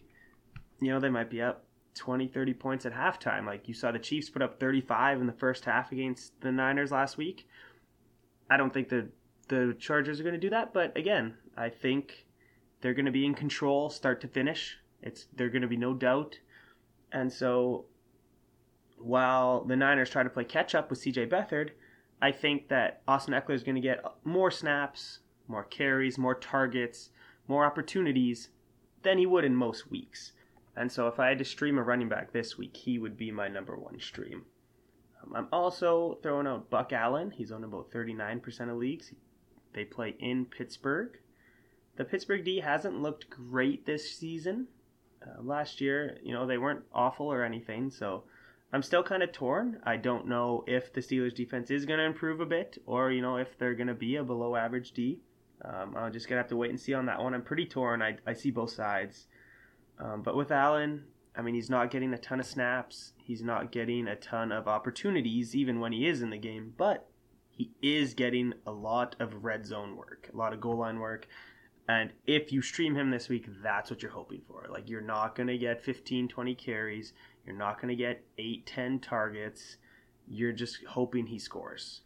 you 0.79 0.91
know, 0.91 0.99
they 0.99 1.09
might 1.09 1.31
be 1.31 1.41
up 1.41 1.65
20, 1.95 2.27
30 2.27 2.53
points 2.53 2.85
at 2.85 2.93
halftime. 2.93 3.45
Like 3.45 3.67
you 3.67 3.73
saw 3.73 3.91
the 3.91 3.99
Chiefs 3.99 4.29
put 4.29 4.41
up 4.41 4.59
35 4.59 5.21
in 5.21 5.27
the 5.27 5.33
first 5.33 5.65
half 5.65 5.91
against 5.91 6.39
the 6.41 6.51
Niners 6.51 6.91
last 6.91 7.17
week. 7.17 7.47
I 8.49 8.57
don't 8.57 8.73
think 8.73 8.89
the 8.89 9.09
the 9.53 9.73
Chargers 9.79 10.19
are 10.19 10.23
going 10.23 10.33
to 10.33 10.39
do 10.39 10.49
that, 10.49 10.73
but 10.73 10.95
again, 10.97 11.35
I 11.55 11.69
think 11.69 12.25
they're 12.81 12.93
going 12.93 13.05
to 13.05 13.11
be 13.11 13.25
in 13.25 13.33
control 13.33 13.89
start 13.89 14.21
to 14.21 14.27
finish. 14.27 14.77
It's 15.01 15.27
they're 15.35 15.49
going 15.49 15.61
to 15.61 15.67
be 15.67 15.77
no 15.77 15.93
doubt. 15.93 16.39
And 17.11 17.31
so 17.31 17.85
while 18.97 19.63
the 19.63 19.75
Niners 19.75 20.09
try 20.09 20.23
to 20.23 20.29
play 20.29 20.45
catch 20.45 20.73
up 20.73 20.89
with 20.89 21.01
CJ 21.01 21.29
Beathard, 21.29 21.71
I 22.21 22.31
think 22.31 22.69
that 22.69 23.01
Austin 23.07 23.33
Ekeler 23.33 23.53
is 23.53 23.63
going 23.63 23.75
to 23.75 23.81
get 23.81 24.03
more 24.23 24.49
snaps, 24.49 25.19
more 25.47 25.63
carries, 25.63 26.17
more 26.17 26.35
targets, 26.35 27.09
more 27.47 27.65
opportunities 27.65 28.49
than 29.03 29.17
he 29.17 29.25
would 29.25 29.43
in 29.43 29.55
most 29.55 29.91
weeks. 29.91 30.31
And 30.75 30.91
so 30.91 31.07
if 31.07 31.19
I 31.19 31.27
had 31.27 31.37
to 31.39 31.45
stream 31.45 31.77
a 31.77 31.83
running 31.83 32.09
back 32.09 32.31
this 32.31 32.57
week, 32.57 32.75
he 32.75 32.97
would 32.97 33.17
be 33.17 33.31
my 33.31 33.47
number 33.47 33.75
one 33.77 33.99
stream. 33.99 34.45
Um, 35.21 35.33
I'm 35.35 35.47
also 35.51 36.17
throwing 36.23 36.47
out 36.47 36.69
Buck 36.69 36.93
Allen. 36.93 37.31
He's 37.31 37.51
on 37.51 37.63
about 37.63 37.91
39% 37.91 38.69
of 38.69 38.77
leagues. 38.77 39.13
They 39.73 39.85
play 39.85 40.15
in 40.19 40.45
Pittsburgh. 40.45 41.17
The 41.95 42.05
Pittsburgh 42.05 42.43
D 42.43 42.59
hasn't 42.59 43.01
looked 43.01 43.29
great 43.29 43.85
this 43.85 44.15
season. 44.15 44.67
Uh, 45.21 45.41
last 45.41 45.79
year, 45.79 46.17
you 46.23 46.33
know, 46.33 46.45
they 46.45 46.57
weren't 46.57 46.83
awful 46.93 47.27
or 47.27 47.43
anything, 47.43 47.89
so 47.89 48.23
I'm 48.71 48.81
still 48.81 49.03
kind 49.03 49.21
of 49.21 49.31
torn. 49.31 49.79
I 49.83 49.97
don't 49.97 50.27
know 50.27 50.63
if 50.67 50.91
the 50.91 51.01
Steelers 51.01 51.35
defense 51.35 51.69
is 51.69 51.85
going 51.85 51.99
to 51.99 52.05
improve 52.05 52.41
a 52.41 52.45
bit 52.45 52.79
or, 52.85 53.11
you 53.11 53.21
know, 53.21 53.37
if 53.37 53.57
they're 53.57 53.75
going 53.75 53.87
to 53.87 53.93
be 53.93 54.15
a 54.15 54.23
below 54.23 54.55
average 54.55 54.91
D. 54.91 55.19
Um, 55.63 55.95
I'm 55.95 56.11
just 56.11 56.27
going 56.27 56.37
to 56.37 56.41
have 56.41 56.49
to 56.49 56.57
wait 56.57 56.71
and 56.71 56.79
see 56.79 56.93
on 56.93 57.05
that 57.05 57.21
one. 57.21 57.33
I'm 57.33 57.43
pretty 57.43 57.65
torn. 57.65 58.01
I, 58.01 58.17
I 58.25 58.33
see 58.33 58.51
both 58.51 58.71
sides. 58.71 59.27
Um, 59.99 60.23
but 60.23 60.35
with 60.35 60.51
Allen, 60.51 61.03
I 61.35 61.41
mean, 61.41 61.55
he's 61.55 61.69
not 61.69 61.91
getting 61.91 62.13
a 62.13 62.17
ton 62.17 62.39
of 62.39 62.45
snaps. 62.45 63.13
He's 63.17 63.43
not 63.43 63.71
getting 63.71 64.07
a 64.07 64.15
ton 64.15 64.51
of 64.51 64.67
opportunities, 64.67 65.55
even 65.55 65.79
when 65.79 65.91
he 65.91 66.07
is 66.07 66.21
in 66.21 66.31
the 66.31 66.37
game. 66.37 66.73
But 66.77 67.07
he 67.55 67.71
is 67.83 68.15
getting 68.15 68.53
a 68.65 68.71
lot 68.71 69.15
of 69.19 69.43
red 69.43 69.65
zone 69.65 69.95
work, 69.95 70.29
a 70.33 70.37
lot 70.37 70.53
of 70.53 70.59
goal 70.59 70.77
line 70.77 70.99
work. 70.99 71.27
And 71.87 72.11
if 72.25 72.51
you 72.51 72.61
stream 72.61 72.95
him 72.95 73.11
this 73.11 73.29
week, 73.29 73.45
that's 73.61 73.91
what 73.91 74.01
you're 74.01 74.11
hoping 74.11 74.41
for. 74.47 74.65
Like, 74.69 74.89
you're 74.89 75.01
not 75.01 75.35
going 75.35 75.47
to 75.47 75.57
get 75.57 75.83
15, 75.83 76.27
20 76.29 76.55
carries. 76.55 77.13
You're 77.45 77.55
not 77.55 77.79
going 77.79 77.89
to 77.89 77.95
get 77.95 78.25
8, 78.37 78.65
10 78.65 78.99
targets. 78.99 79.77
You're 80.27 80.53
just 80.53 80.83
hoping 80.85 81.27
he 81.27 81.37
scores. 81.37 82.01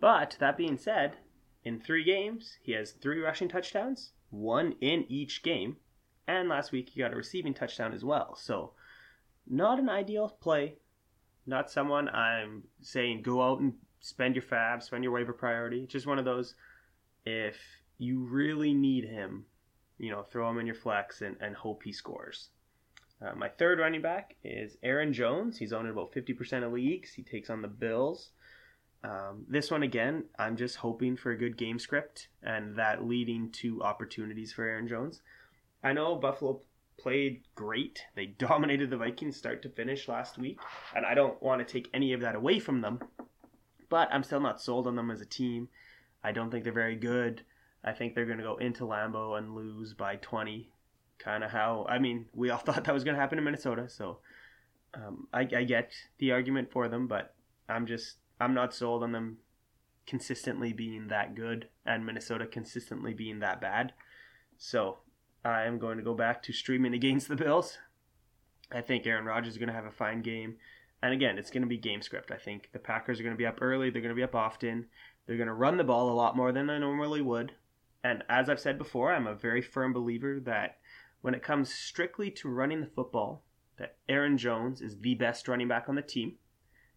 But 0.00 0.36
that 0.40 0.56
being 0.56 0.78
said, 0.78 1.16
in 1.62 1.78
three 1.78 2.04
games, 2.04 2.58
he 2.62 2.72
has 2.72 2.92
three 2.92 3.20
rushing 3.20 3.48
touchdowns, 3.48 4.12
one 4.30 4.74
in 4.80 5.04
each 5.08 5.42
game. 5.42 5.76
And 6.26 6.48
last 6.48 6.72
week, 6.72 6.90
he 6.90 7.00
got 7.00 7.12
a 7.12 7.16
receiving 7.16 7.54
touchdown 7.54 7.92
as 7.92 8.04
well. 8.04 8.34
So, 8.34 8.72
not 9.46 9.78
an 9.78 9.88
ideal 9.88 10.28
play. 10.40 10.78
Not 11.46 11.70
someone 11.70 12.08
I'm 12.08 12.64
saying 12.80 13.22
go 13.22 13.42
out 13.42 13.60
and 13.60 13.74
spend 14.00 14.34
your 14.34 14.42
FAAB, 14.42 14.82
spend 14.82 15.04
your 15.04 15.12
waiver 15.12 15.32
priority. 15.32 15.86
Just 15.86 16.06
one 16.06 16.18
of 16.18 16.24
those, 16.24 16.54
if 17.24 17.56
you 17.98 18.20
really 18.20 18.74
need 18.74 19.04
him, 19.04 19.46
you 19.98 20.10
know, 20.10 20.22
throw 20.22 20.50
him 20.50 20.58
in 20.58 20.66
your 20.66 20.74
flex 20.74 21.22
and, 21.22 21.36
and 21.40 21.54
hope 21.54 21.82
he 21.82 21.92
scores. 21.92 22.50
Uh, 23.20 23.34
my 23.34 23.48
third 23.48 23.78
running 23.78 24.02
back 24.02 24.36
is 24.44 24.76
Aaron 24.82 25.12
Jones. 25.12 25.56
He's 25.56 25.72
owned 25.72 25.88
about 25.88 26.12
50% 26.12 26.64
of 26.64 26.72
leagues. 26.72 27.14
He 27.14 27.22
takes 27.22 27.48
on 27.48 27.62
the 27.62 27.68
Bills. 27.68 28.30
Um, 29.02 29.44
this 29.48 29.70
one, 29.70 29.82
again, 29.82 30.24
I'm 30.38 30.56
just 30.56 30.76
hoping 30.76 31.16
for 31.16 31.30
a 31.30 31.38
good 31.38 31.56
game 31.56 31.78
script 31.78 32.28
and 32.42 32.76
that 32.76 33.06
leading 33.06 33.50
to 33.52 33.82
opportunities 33.82 34.52
for 34.52 34.64
Aaron 34.64 34.88
Jones. 34.88 35.22
I 35.82 35.92
know 35.92 36.16
Buffalo 36.16 36.60
played 36.98 37.42
great. 37.54 38.02
They 38.14 38.26
dominated 38.38 38.90
the 38.90 38.96
Vikings 38.96 39.36
start 39.36 39.62
to 39.62 39.68
finish 39.70 40.08
last 40.08 40.38
week, 40.38 40.58
and 40.94 41.06
I 41.06 41.14
don't 41.14 41.40
want 41.42 41.66
to 41.66 41.72
take 41.72 41.88
any 41.94 42.12
of 42.12 42.20
that 42.20 42.34
away 42.34 42.58
from 42.58 42.80
them, 42.80 43.00
but 43.88 44.08
I'm 44.12 44.22
still 44.22 44.40
not 44.40 44.60
sold 44.60 44.86
on 44.86 44.96
them 44.96 45.10
as 45.10 45.20
a 45.20 45.26
team. 45.26 45.68
I 46.22 46.32
don't 46.32 46.50
think 46.50 46.64
they're 46.64 46.72
very 46.72 46.96
good. 46.96 47.42
I 47.84 47.92
think 47.92 48.14
they're 48.14 48.26
going 48.26 48.38
to 48.38 48.44
go 48.44 48.56
into 48.56 48.84
Lambeau 48.84 49.38
and 49.38 49.54
lose 49.54 49.94
by 49.94 50.16
20 50.16 50.70
kind 51.18 51.42
of 51.42 51.50
how 51.50 51.86
I 51.88 51.98
mean 51.98 52.26
we 52.34 52.50
all 52.50 52.58
thought 52.64 52.84
that 52.84 52.94
was 52.94 53.04
going 53.04 53.14
to 53.14 53.20
happen 53.20 53.38
in 53.38 53.44
Minnesota. 53.44 53.88
So 53.88 54.18
um, 54.94 55.28
I, 55.32 55.40
I 55.40 55.64
get 55.64 55.92
the 56.18 56.32
argument 56.32 56.70
for 56.70 56.88
them, 56.88 57.06
but 57.06 57.34
I'm 57.68 57.86
just 57.86 58.16
I'm 58.40 58.54
not 58.54 58.74
sold 58.74 59.02
on 59.02 59.12
them 59.12 59.38
consistently 60.06 60.72
being 60.72 61.08
that 61.08 61.34
good 61.34 61.68
and 61.84 62.06
Minnesota 62.06 62.46
consistently 62.46 63.12
being 63.12 63.40
that 63.40 63.60
bad. 63.60 63.92
So 64.56 64.98
I 65.44 65.64
am 65.64 65.78
going 65.78 65.98
to 65.98 66.04
go 66.04 66.14
back 66.14 66.42
to 66.44 66.52
streaming 66.52 66.94
against 66.94 67.28
the 67.28 67.36
Bills. 67.36 67.78
I 68.72 68.80
think 68.80 69.06
Aaron 69.06 69.24
Rodgers 69.24 69.52
is 69.52 69.58
going 69.58 69.68
to 69.68 69.74
have 69.74 69.84
a 69.84 69.90
fine 69.90 70.22
game. 70.22 70.56
And 71.02 71.12
again, 71.12 71.38
it's 71.38 71.50
going 71.50 71.62
to 71.62 71.68
be 71.68 71.76
game 71.76 72.02
script. 72.02 72.30
I 72.30 72.36
think 72.36 72.70
the 72.72 72.78
Packers 72.78 73.20
are 73.20 73.22
going 73.22 73.34
to 73.34 73.38
be 73.38 73.46
up 73.46 73.58
early. 73.60 73.90
They're 73.90 74.02
going 74.02 74.14
to 74.14 74.16
be 74.16 74.22
up 74.22 74.34
often. 74.34 74.86
They're 75.26 75.36
going 75.36 75.48
to 75.48 75.54
run 75.54 75.76
the 75.76 75.84
ball 75.84 76.10
a 76.10 76.14
lot 76.14 76.36
more 76.36 76.52
than 76.52 76.66
they 76.66 76.78
normally 76.78 77.20
would. 77.20 77.52
And 78.02 78.22
as 78.28 78.48
I've 78.48 78.60
said 78.60 78.78
before, 78.78 79.12
I'm 79.12 79.26
a 79.26 79.34
very 79.34 79.60
firm 79.60 79.92
believer 79.92 80.40
that 80.40 80.78
when 81.20 81.34
it 81.34 81.42
comes 81.42 81.72
strictly 81.72 82.30
to 82.30 82.48
running 82.48 82.80
the 82.80 82.86
football, 82.86 83.44
that 83.78 83.96
Aaron 84.08 84.38
Jones 84.38 84.80
is 84.80 84.98
the 84.98 85.14
best 85.14 85.48
running 85.48 85.68
back 85.68 85.88
on 85.88 85.96
the 85.96 86.02
team. 86.02 86.36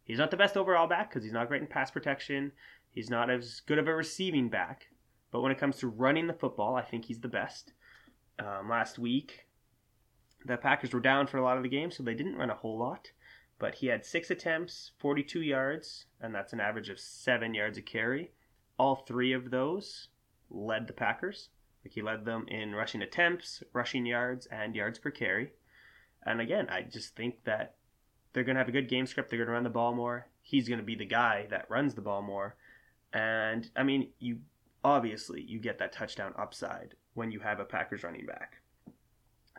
He's 0.03 0.19
not 0.19 0.31
the 0.31 0.37
best 0.37 0.55
overall 0.55 0.87
back 0.87 1.09
because 1.09 1.23
he's 1.23 1.33
not 1.33 1.47
great 1.47 1.61
in 1.61 1.67
pass 1.67 1.91
protection. 1.91 2.51
He's 2.91 3.09
not 3.09 3.29
as 3.29 3.61
good 3.65 3.77
of 3.77 3.87
a 3.87 3.95
receiving 3.95 4.49
back. 4.49 4.87
But 5.31 5.41
when 5.41 5.51
it 5.51 5.59
comes 5.59 5.77
to 5.77 5.87
running 5.87 6.27
the 6.27 6.33
football, 6.33 6.75
I 6.75 6.81
think 6.81 7.05
he's 7.05 7.19
the 7.19 7.27
best. 7.27 7.73
Um, 8.39 8.69
last 8.69 8.97
week, 8.97 9.47
the 10.45 10.57
Packers 10.57 10.93
were 10.93 10.99
down 10.99 11.27
for 11.27 11.37
a 11.37 11.43
lot 11.43 11.57
of 11.57 11.63
the 11.63 11.69
game, 11.69 11.91
so 11.91 12.01
they 12.01 12.13
didn't 12.13 12.37
run 12.37 12.49
a 12.49 12.55
whole 12.55 12.77
lot. 12.77 13.11
But 13.59 13.75
he 13.75 13.87
had 13.87 14.05
six 14.05 14.31
attempts, 14.31 14.91
42 14.97 15.41
yards, 15.41 16.05
and 16.21 16.33
that's 16.33 16.53
an 16.53 16.61
average 16.61 16.89
of 16.89 16.99
seven 16.99 17.53
yards 17.53 17.77
a 17.77 17.81
carry. 17.81 18.31
All 18.77 18.95
three 18.95 19.33
of 19.33 19.51
those 19.51 20.07
led 20.49 20.87
the 20.87 20.93
Packers. 20.93 21.49
Like 21.83 21.93
he 21.93 22.01
led 22.01 22.25
them 22.25 22.45
in 22.47 22.73
rushing 22.73 23.01
attempts, 23.01 23.61
rushing 23.73 24.05
yards, 24.05 24.45
and 24.47 24.75
yards 24.75 24.97
per 24.97 25.11
carry. 25.11 25.51
And 26.25 26.41
again, 26.41 26.67
I 26.69 26.83
just 26.83 27.15
think 27.15 27.43
that 27.43 27.75
they're 28.33 28.43
going 28.43 28.55
to 28.55 28.59
have 28.59 28.69
a 28.69 28.73
good 28.73 28.89
game 28.89 29.05
script. 29.05 29.29
They're 29.29 29.37
going 29.37 29.47
to 29.47 29.53
run 29.53 29.63
the 29.63 29.69
ball 29.69 29.93
more. 29.93 30.27
He's 30.41 30.67
going 30.67 30.79
to 30.79 30.85
be 30.85 30.95
the 30.95 31.05
guy 31.05 31.47
that 31.49 31.69
runs 31.69 31.95
the 31.95 32.01
ball 32.01 32.21
more. 32.21 32.55
And 33.13 33.69
I 33.75 33.83
mean, 33.83 34.09
you 34.19 34.39
obviously 34.83 35.41
you 35.41 35.59
get 35.59 35.79
that 35.79 35.91
touchdown 35.91 36.33
upside 36.37 36.95
when 37.13 37.31
you 37.31 37.39
have 37.39 37.59
a 37.59 37.65
Packers 37.65 38.03
running 38.03 38.25
back. 38.25 38.61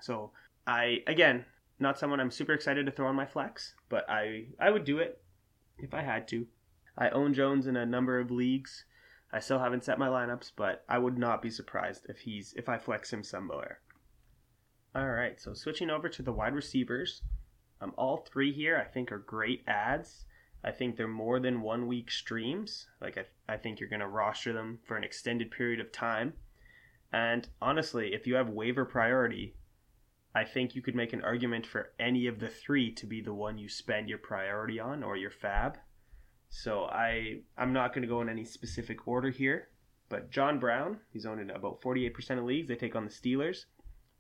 So 0.01 0.31
I 0.67 1.03
again, 1.07 1.45
not 1.81 1.99
someone 1.99 2.21
I'm 2.21 2.31
super 2.31 2.53
excited 2.53 2.87
to 2.87 2.93
throw 2.93 3.07
on 3.07 3.15
my 3.15 3.27
flex, 3.27 3.75
but 3.89 4.09
I 4.09 4.49
I 4.59 4.71
would 4.71 4.85
do 4.85 4.99
it 4.99 5.23
if 5.79 5.95
I 5.95 6.03
had 6.03 6.29
to. 6.29 6.47
I 6.97 7.09
own 7.11 7.35
Jones 7.35 7.67
in 7.67 7.77
a 7.77 7.87
number 7.87 8.19
of 8.19 8.31
leagues. 8.31 8.85
I 9.33 9.41
still 9.41 9.61
haven't 9.61 9.85
set 9.85 9.99
my 9.99 10.09
lineups, 10.09 10.53
but 10.57 10.85
I 10.89 10.99
would 10.99 11.17
not 11.17 11.41
be 11.41 11.51
surprised 11.51 12.07
if 12.09 12.19
he's 12.19 12.53
if 12.55 12.69
I 12.69 12.79
flex 12.79 13.13
him 13.13 13.23
somewhere. 13.23 13.81
All 14.95 15.09
right, 15.09 15.41
so 15.41 15.55
switching 15.55 15.89
over 15.89 16.09
to 16.09 16.23
the 16.23 16.33
wide 16.33 16.55
receivers, 16.55 17.23
um, 17.81 17.95
all 17.97 18.19
three 18.19 18.53
here 18.53 18.77
I 18.77 18.85
think 18.85 19.13
are 19.13 19.19
great 19.19 19.63
ads. 19.69 20.25
I 20.63 20.73
think 20.73 20.97
they're 20.97 21.09
more 21.09 21.41
than 21.41 21.63
one 21.63 21.87
week 21.87 22.11
streams. 22.11 22.89
Like 23.01 23.17
I, 23.17 23.55
I 23.55 23.57
think 23.57 23.81
you're 23.81 23.89
going 23.89 24.01
to 24.01 24.09
roster 24.09 24.53
them 24.53 24.81
for 24.85 24.97
an 24.97 25.05
extended 25.05 25.51
period 25.51 25.81
of 25.81 25.93
time. 25.93 26.35
And 27.13 27.49
honestly, 27.63 28.13
if 28.13 28.27
you 28.27 28.35
have 28.35 28.51
waiver 28.51 28.85
priority, 28.85 29.55
I 30.35 30.45
think 30.45 30.75
you 30.75 30.83
could 30.83 30.95
make 30.95 31.13
an 31.13 31.23
argument 31.23 31.67
for 31.67 31.93
any 31.99 32.27
of 32.27 32.39
the 32.39 32.49
three 32.49 32.93
to 32.95 33.07
be 33.07 33.21
the 33.21 33.35
one 33.35 33.59
you 33.59 33.69
spend 33.69 34.09
your 34.09 34.19
priority 34.19 34.79
on 34.79 35.03
or 35.03 35.17
your 35.17 35.31
FAAB. 35.31 35.75
So 36.49 36.85
I 36.85 37.41
I'm 37.57 37.73
not 37.73 37.93
going 37.93 38.03
to 38.03 38.09
go 38.09 38.21
in 38.21 38.29
any 38.29 38.45
specific 38.45 39.07
order 39.07 39.31
here, 39.31 39.69
but 40.09 40.31
John 40.31 40.59
Brown, 40.59 40.99
he's 41.13 41.27
owned 41.27 41.41
in 41.41 41.51
about 41.51 41.81
48% 41.81 42.39
of 42.39 42.45
leagues. 42.45 42.69
They 42.69 42.77
take 42.77 42.97
on 42.97 43.05
the 43.05 43.11
Steelers. 43.11 43.65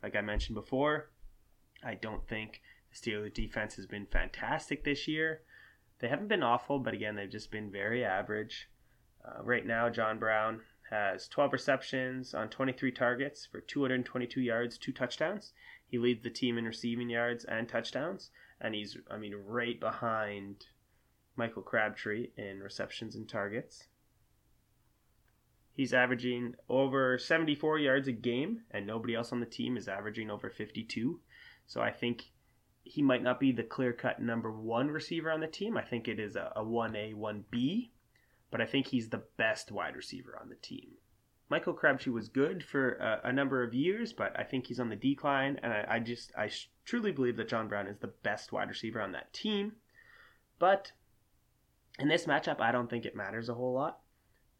Like 0.02 0.16
I 0.16 0.20
mentioned 0.20 0.54
before, 0.54 1.10
I 1.84 1.94
don't 1.94 2.26
think 2.26 2.60
the 2.90 2.96
Steelers 2.96 3.34
defense 3.34 3.76
has 3.76 3.86
been 3.86 4.06
fantastic 4.06 4.84
this 4.84 5.06
year. 5.06 5.42
They 6.00 6.08
haven't 6.08 6.28
been 6.28 6.42
awful, 6.42 6.78
but 6.78 6.94
again, 6.94 7.14
they've 7.14 7.30
just 7.30 7.50
been 7.50 7.70
very 7.70 8.04
average. 8.04 8.68
Uh, 9.24 9.42
right 9.42 9.66
now, 9.66 9.90
John 9.90 10.18
Brown 10.18 10.62
has 10.90 11.28
12 11.28 11.52
receptions 11.52 12.34
on 12.34 12.48
23 12.48 12.90
targets 12.90 13.46
for 13.46 13.60
222 13.60 14.40
yards, 14.40 14.78
two 14.78 14.92
touchdowns. 14.92 15.52
He 15.90 15.98
leads 15.98 16.22
the 16.22 16.30
team 16.30 16.56
in 16.56 16.64
receiving 16.64 17.10
yards 17.10 17.44
and 17.44 17.68
touchdowns, 17.68 18.30
and 18.60 18.76
he's, 18.76 18.96
I 19.10 19.16
mean, 19.16 19.34
right 19.34 19.78
behind 19.80 20.66
Michael 21.34 21.62
Crabtree 21.62 22.28
in 22.36 22.60
receptions 22.60 23.16
and 23.16 23.28
targets. 23.28 23.88
He's 25.72 25.92
averaging 25.92 26.54
over 26.68 27.18
74 27.18 27.80
yards 27.80 28.06
a 28.06 28.12
game, 28.12 28.62
and 28.70 28.86
nobody 28.86 29.16
else 29.16 29.32
on 29.32 29.40
the 29.40 29.46
team 29.46 29.76
is 29.76 29.88
averaging 29.88 30.30
over 30.30 30.48
52. 30.48 31.20
So 31.66 31.80
I 31.80 31.90
think 31.90 32.30
he 32.84 33.02
might 33.02 33.22
not 33.22 33.40
be 33.40 33.50
the 33.50 33.64
clear 33.64 33.92
cut 33.92 34.20
number 34.22 34.52
one 34.52 34.92
receiver 34.92 35.30
on 35.32 35.40
the 35.40 35.48
team. 35.48 35.76
I 35.76 35.82
think 35.82 36.06
it 36.06 36.20
is 36.20 36.36
a, 36.36 36.52
a 36.54 36.64
1A, 36.64 37.14
1B, 37.14 37.90
but 38.52 38.60
I 38.60 38.66
think 38.66 38.86
he's 38.86 39.08
the 39.08 39.24
best 39.36 39.72
wide 39.72 39.96
receiver 39.96 40.38
on 40.40 40.50
the 40.50 40.56
team. 40.56 40.90
Michael 41.50 41.74
Crabtree 41.74 42.12
was 42.12 42.28
good 42.28 42.62
for 42.62 42.92
a, 42.92 43.22
a, 43.24 43.32
number 43.32 43.64
of 43.64 43.74
years, 43.74 44.12
but 44.12 44.38
I 44.38 44.44
think 44.44 44.68
he's 44.68 44.78
on 44.78 44.88
the 44.88 44.94
decline, 44.94 45.58
and 45.64 45.72
I, 45.72 45.84
I 45.88 45.98
just 45.98 46.30
I 46.38 46.48
truly 46.84 47.10
believe 47.10 47.36
that 47.38 47.48
John 47.48 47.66
Brown 47.66 47.88
is 47.88 47.98
the 47.98 48.12
best 48.22 48.52
wide 48.52 48.68
receiver 48.68 49.00
on 49.00 49.10
that 49.12 49.32
team. 49.32 49.72
But 50.60 50.92
in 51.98 52.06
this 52.06 52.26
matchup, 52.26 52.60
I 52.60 52.70
don't 52.70 52.88
think 52.88 53.04
it 53.04 53.16
matters 53.16 53.48
a 53.48 53.54
whole 53.54 53.74
lot. 53.74 53.98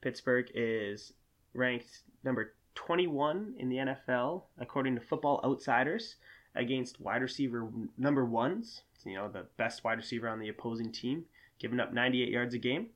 Pittsburgh 0.00 0.50
is 0.52 1.12
ranked 1.54 2.02
number 2.25 2.54
21 2.75 3.54
in 3.59 3.68
the 3.68 3.76
NFL 3.76 4.42
according 4.59 4.97
to 4.97 5.00
Football 5.00 5.40
Outsiders 5.44 6.16
against 6.56 7.00
wide 7.00 7.23
receiver 7.23 7.68
number 7.99 8.25
ones. 8.25 8.82
You 9.04 9.14
know 9.14 9.28
the 9.28 9.47
best 9.56 9.85
wide 9.85 9.99
receiver 9.99 10.28
on 10.28 10.40
the 10.40 10.49
opposing 10.49 10.90
team, 10.90 11.25
giving 11.61 11.78
up 11.78 11.92
98 11.92 12.30
yards 12.30 12.54
a 12.54 12.59
game, 12.59 12.88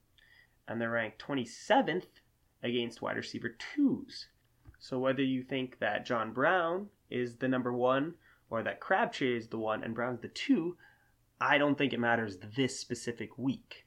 and 0.67 0.81
they're 0.81 0.91
ranked 0.91 1.25
27th 1.25 2.07
against 2.65 3.03
wide 3.03 3.17
receiver 3.17 3.55
twos. 3.77 4.27
So 4.81 4.99
whether 4.99 5.23
you 5.23 5.43
think 5.43 5.79
that 5.79 6.05
John 6.05 6.33
Brown 6.33 6.89
is 7.11 7.37
the 7.37 7.49
number 7.49 7.73
one 7.73 8.15
or 8.51 8.63
that 8.63 8.81
Crabtree 8.81 9.37
is 9.37 9.49
the 9.49 9.59
one 9.59 9.85
and 9.85 9.95
Brown's 9.95 10.21
the 10.21 10.29
two, 10.29 10.77
I 11.41 11.59
don't 11.59 11.77
think 11.77 11.93
it 11.93 12.01
matters 12.01 12.39
this 12.57 12.81
specific 12.81 13.39
week. 13.39 13.87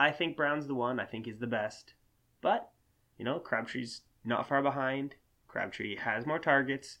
I 0.00 0.10
think 0.10 0.36
Brown's 0.36 0.66
the 0.66 0.74
one. 0.74 1.00
I 1.00 1.04
think 1.06 1.26
he's 1.26 1.38
the 1.38 1.46
best. 1.46 1.94
But, 2.40 2.70
you 3.18 3.24
know, 3.24 3.38
Crabtree's 3.38 4.02
not 4.24 4.48
far 4.48 4.62
behind. 4.62 5.14
Crabtree 5.46 5.96
has 5.96 6.26
more 6.26 6.38
targets. 6.38 6.98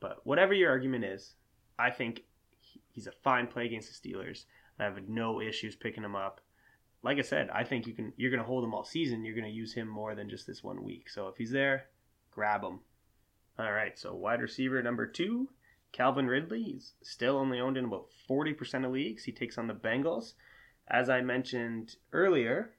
But 0.00 0.26
whatever 0.26 0.54
your 0.54 0.70
argument 0.70 1.04
is, 1.04 1.34
I 1.78 1.90
think 1.90 2.24
he's 2.90 3.06
a 3.06 3.12
fine 3.22 3.46
play 3.46 3.66
against 3.66 4.02
the 4.02 4.10
Steelers. 4.10 4.44
I 4.78 4.84
have 4.84 5.08
no 5.08 5.40
issues 5.40 5.76
picking 5.76 6.04
him 6.04 6.16
up 6.16 6.40
like 7.02 7.18
I 7.18 7.22
said, 7.22 7.50
I 7.50 7.64
think 7.64 7.86
you 7.86 7.94
can 7.94 8.12
you're 8.16 8.30
going 8.30 8.40
to 8.42 8.46
hold 8.46 8.64
him 8.64 8.74
all 8.74 8.84
season. 8.84 9.24
You're 9.24 9.34
going 9.34 9.50
to 9.50 9.50
use 9.50 9.74
him 9.74 9.88
more 9.88 10.14
than 10.14 10.30
just 10.30 10.46
this 10.46 10.62
one 10.62 10.84
week. 10.84 11.10
So 11.10 11.28
if 11.28 11.36
he's 11.36 11.50
there, 11.50 11.86
grab 12.30 12.62
him. 12.62 12.80
All 13.58 13.72
right, 13.72 13.98
so 13.98 14.14
wide 14.14 14.40
receiver 14.40 14.82
number 14.82 15.06
two, 15.06 15.48
Calvin 15.92 16.26
Ridley. 16.26 16.62
He's 16.62 16.94
still 17.02 17.36
only 17.36 17.60
owned 17.60 17.76
in 17.76 17.84
about 17.84 18.06
40% 18.28 18.86
of 18.86 18.92
leagues. 18.92 19.24
He 19.24 19.32
takes 19.32 19.58
on 19.58 19.66
the 19.66 19.74
Bengals. 19.74 20.32
As 20.88 21.10
I 21.10 21.20
mentioned 21.20 21.96
earlier, 22.12 22.72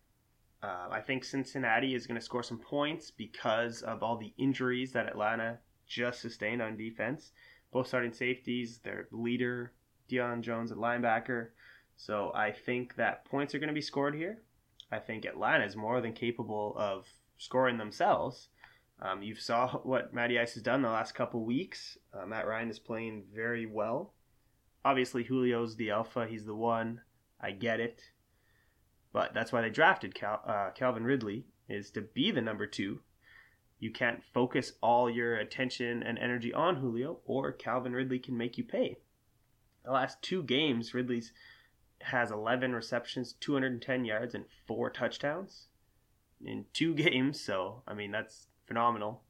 uh, 0.64 0.88
I 0.90 1.02
think 1.02 1.24
Cincinnati 1.24 1.94
is 1.94 2.08
going 2.08 2.20
to 2.20 2.26
score 2.26 2.42
some 2.42 2.58
points 2.58 3.12
because 3.12 3.84
of 3.84 4.02
all 4.02 4.18
the 4.18 4.34
injuries 4.38 4.94
that 4.94 5.08
Atlanta 5.08 5.60
just 5.88 6.22
sustained 6.22 6.62
on 6.62 6.76
defense. 6.76 7.32
Both 7.72 7.88
starting 7.88 8.14
safeties, 8.14 8.80
their 8.80 9.08
leader, 9.12 9.74
Deion 10.10 10.42
Jones 10.42 10.72
at 10.72 10.78
linebacker, 10.78 11.50
so 11.98 12.32
I 12.34 12.52
think 12.52 12.96
that 12.96 13.26
points 13.26 13.54
are 13.54 13.60
going 13.60 13.70
to 13.70 13.74
be 13.74 13.82
scored 13.82 14.16
here. 14.16 14.42
I 14.92 15.00
think 15.00 15.26
Atlanta 15.26 15.66
is 15.66 15.76
more 15.76 16.02
than 16.02 16.14
capable 16.14 16.76
of 16.78 17.08
scoring 17.38 17.78
themselves. 17.78 18.50
Um, 19.02 19.22
you 19.22 19.36
saw 19.36 19.78
what 19.84 20.14
Matty 20.14 20.40
Ice 20.40 20.54
has 20.54 20.64
done 20.64 20.82
the 20.82 20.90
last 20.90 21.16
couple 21.16 21.44
weeks. 21.44 21.98
Uh, 22.14 22.26
Matt 22.26 22.48
Ryan 22.48 22.70
is 22.70 22.80
playing 22.80 23.24
very 23.34 23.66
well. 23.66 24.14
Obviously, 24.86 25.24
Julio's 25.24 25.76
the 25.76 25.92
alpha. 25.92 26.28
He's 26.28 26.46
the 26.46 26.56
one. 26.56 27.02
I 27.40 27.52
get 27.52 27.80
it. 27.80 28.02
But 29.12 29.34
that's 29.34 29.52
why 29.52 29.62
they 29.62 29.70
drafted 29.70 30.16
Cal- 30.16 30.44
uh, 30.46 30.72
Calvin 30.72 31.04
Ridley, 31.04 31.46
is 31.70 31.92
to 31.92 32.02
be 32.02 32.32
the 32.32 32.42
number 32.42 32.66
two. 32.66 33.02
You 33.80 33.92
can't 33.92 34.24
focus 34.34 34.74
all 34.82 35.10
your 35.10 35.36
attention 35.36 36.04
and 36.04 36.18
energy 36.18 36.54
on 36.54 36.78
Julio, 36.78 37.20
or 37.26 37.52
Calvin 37.52 37.94
Ridley 37.94 38.20
can 38.20 38.38
make 38.38 38.58
you 38.58 38.64
pay. 38.64 38.98
The 39.84 39.92
last 39.92 40.22
two 40.22 40.44
games, 40.44 40.94
Ridley's 40.94 41.34
has 42.04 42.32
11 42.32 42.74
receptions, 42.74 43.34
210 43.40 44.06
yards, 44.06 44.36
and 44.36 44.46
four 44.68 44.90
touchdowns 44.90 45.68
in 46.44 46.66
two 46.74 46.94
games. 46.96 47.40
So, 47.42 47.82
I 47.88 47.94
mean, 47.94 48.12
that's 48.12 48.48
phenomenal. 48.66 49.22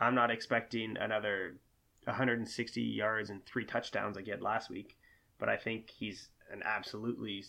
I'm 0.00 0.14
not 0.14 0.30
expecting 0.30 0.96
another 0.96 1.56
160 2.04 2.80
yards 2.82 3.30
and 3.30 3.44
three 3.46 3.64
touchdowns 3.64 4.16
like 4.16 4.26
he 4.26 4.30
had 4.30 4.42
last 4.42 4.70
week, 4.70 4.96
but 5.38 5.48
I 5.48 5.56
think 5.56 5.90
he's 5.90 6.28
an 6.50 6.62
absolutely 6.64 7.44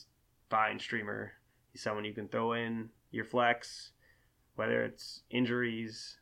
fine 0.50 0.80
streamer. 0.80 1.34
He's 1.72 1.82
someone 1.82 2.06
you 2.06 2.14
can 2.14 2.28
throw 2.28 2.54
in 2.54 2.90
your 3.12 3.26
flex, 3.26 3.92
whether 4.56 4.84
it's 4.84 5.22
injuries, 5.30 6.18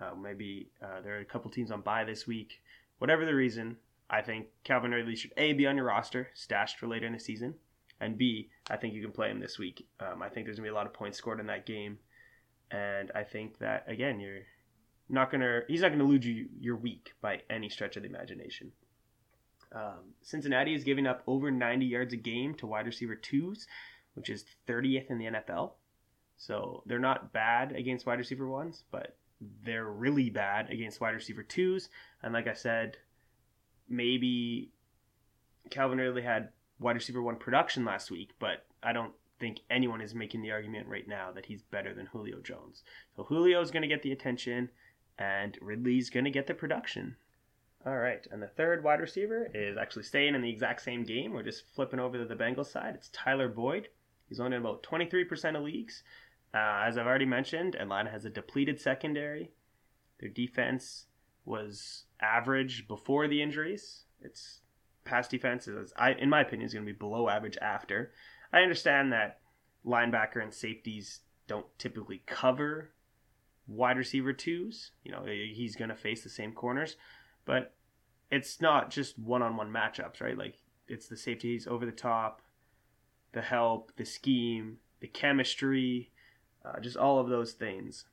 uh, 0.00 0.14
maybe 0.14 0.68
uh, 0.82 1.00
there 1.02 1.16
are 1.16 1.20
a 1.20 1.24
couple 1.24 1.50
teams 1.50 1.70
on 1.70 1.80
bye 1.80 2.04
this 2.04 2.26
week. 2.26 2.60
Whatever 2.98 3.24
the 3.24 3.34
reason, 3.34 3.76
I 4.10 4.22
think 4.22 4.46
Calvin 4.64 4.92
Ridley 4.92 5.16
should 5.16 5.32
A, 5.36 5.52
be 5.52 5.66
on 5.66 5.76
your 5.76 5.86
roster, 5.86 6.28
stashed 6.34 6.78
for 6.78 6.86
later 6.86 7.06
in 7.06 7.12
the 7.12 7.20
season, 7.20 7.54
and 8.00 8.16
B, 8.16 8.50
I 8.70 8.76
think 8.76 8.94
you 8.94 9.02
can 9.02 9.12
play 9.12 9.30
him 9.30 9.40
this 9.40 9.58
week. 9.58 9.86
Um, 10.00 10.22
I 10.22 10.28
think 10.28 10.46
there's 10.46 10.56
going 10.56 10.66
to 10.66 10.70
be 10.70 10.74
a 10.74 10.74
lot 10.74 10.86
of 10.86 10.92
points 10.92 11.18
scored 11.18 11.40
in 11.40 11.46
that 11.46 11.66
game. 11.66 11.98
And 12.70 13.10
I 13.14 13.24
think 13.24 13.58
that, 13.58 13.84
again, 13.88 14.20
you're 14.20 14.42
not 15.08 15.30
going 15.30 15.40
to, 15.40 15.62
he's 15.68 15.80
not 15.80 15.88
going 15.88 15.98
to 16.00 16.04
lose 16.04 16.24
you 16.24 16.48
your 16.58 16.76
week 16.76 17.12
by 17.20 17.40
any 17.50 17.68
stretch 17.68 17.96
of 17.96 18.02
the 18.02 18.08
imagination. 18.08 18.72
Um, 19.72 20.14
Cincinnati 20.22 20.74
is 20.74 20.84
giving 20.84 21.06
up 21.06 21.22
over 21.26 21.50
90 21.50 21.86
yards 21.86 22.12
a 22.12 22.16
game 22.16 22.54
to 22.56 22.66
wide 22.66 22.86
receiver 22.86 23.16
twos, 23.16 23.66
which 24.14 24.30
is 24.30 24.44
30th 24.66 25.10
in 25.10 25.18
the 25.18 25.26
NFL. 25.26 25.72
So 26.36 26.82
they're 26.86 26.98
not 26.98 27.32
bad 27.32 27.72
against 27.72 28.06
wide 28.06 28.18
receiver 28.18 28.48
ones, 28.48 28.84
but 28.90 29.16
they're 29.64 29.90
really 29.90 30.30
bad 30.30 30.70
against 30.70 31.00
wide 31.00 31.14
receiver 31.14 31.42
twos. 31.42 31.88
And 32.22 32.32
like 32.32 32.46
I 32.46 32.54
said, 32.54 32.96
maybe 33.88 34.70
Calvin 35.70 35.98
Ridley 35.98 36.22
had 36.22 36.50
wide 36.78 36.96
receiver 36.96 37.22
one 37.22 37.36
production 37.36 37.84
last 37.84 38.10
week, 38.10 38.30
but 38.38 38.66
I 38.82 38.92
don't 38.92 39.12
think 39.38 39.60
anyone 39.70 40.00
is 40.00 40.14
making 40.14 40.42
the 40.42 40.50
argument 40.50 40.88
right 40.88 41.06
now 41.06 41.30
that 41.32 41.46
he's 41.46 41.62
better 41.62 41.94
than 41.94 42.06
Julio 42.06 42.40
Jones. 42.40 42.82
So 43.16 43.24
Julio's 43.28 43.70
going 43.70 43.82
to 43.82 43.88
get 43.88 44.02
the 44.02 44.12
attention, 44.12 44.70
and 45.18 45.56
Ridley's 45.60 46.10
going 46.10 46.24
to 46.24 46.30
get 46.30 46.46
the 46.46 46.54
production. 46.54 47.16
All 47.86 47.96
right, 47.96 48.26
and 48.30 48.42
the 48.42 48.48
third 48.48 48.82
wide 48.82 49.00
receiver 49.00 49.48
is 49.54 49.76
actually 49.76 50.02
staying 50.02 50.34
in 50.34 50.42
the 50.42 50.50
exact 50.50 50.82
same 50.82 51.04
game. 51.04 51.32
We're 51.32 51.44
just 51.44 51.64
flipping 51.74 52.00
over 52.00 52.18
to 52.18 52.24
the 52.24 52.34
Bengals 52.34 52.72
side. 52.72 52.94
It's 52.96 53.10
Tyler 53.12 53.48
Boyd. 53.48 53.88
He's 54.28 54.40
only 54.40 54.56
in 54.56 54.62
about 54.62 54.82
23% 54.82 55.56
of 55.56 55.62
leagues. 55.62 56.02
Uh, 56.52 56.82
as 56.86 56.98
I've 56.98 57.06
already 57.06 57.24
mentioned, 57.24 57.76
Atlanta 57.76 58.10
has 58.10 58.24
a 58.24 58.30
depleted 58.30 58.80
secondary. 58.80 59.52
Their 60.20 60.28
defense 60.28 61.06
was 61.44 62.04
average 62.20 62.88
before 62.88 63.28
the 63.28 63.42
injuries. 63.42 64.04
It's 64.20 64.60
pass 65.04 65.28
defense 65.28 65.68
is, 65.68 65.92
I, 65.96 66.12
in 66.12 66.28
my 66.28 66.42
opinion, 66.42 66.66
is 66.66 66.74
going 66.74 66.86
to 66.86 66.92
be 66.92 66.96
below 66.96 67.28
average 67.28 67.56
after. 67.62 68.12
I 68.52 68.60
understand 68.60 69.12
that 69.12 69.40
linebacker 69.86 70.42
and 70.42 70.52
safeties 70.52 71.20
don't 71.46 71.66
typically 71.78 72.22
cover 72.26 72.90
wide 73.66 73.96
receiver 73.96 74.32
twos. 74.32 74.92
You 75.04 75.12
know, 75.12 75.24
he's 75.24 75.76
going 75.76 75.90
to 75.90 75.96
face 75.96 76.22
the 76.22 76.30
same 76.30 76.52
corners, 76.52 76.96
but 77.44 77.74
it's 78.30 78.60
not 78.60 78.90
just 78.90 79.18
one-on-one 79.18 79.70
matchups, 79.70 80.20
right? 80.20 80.36
Like 80.36 80.56
it's 80.86 81.08
the 81.08 81.16
safeties 81.16 81.66
over 81.66 81.86
the 81.86 81.92
top, 81.92 82.42
the 83.32 83.42
help, 83.42 83.92
the 83.96 84.04
scheme, 84.04 84.78
the 85.00 85.06
chemistry, 85.06 86.10
uh, 86.64 86.80
just 86.80 86.96
all 86.96 87.18
of 87.18 87.28
those 87.28 87.52
things 87.52 88.04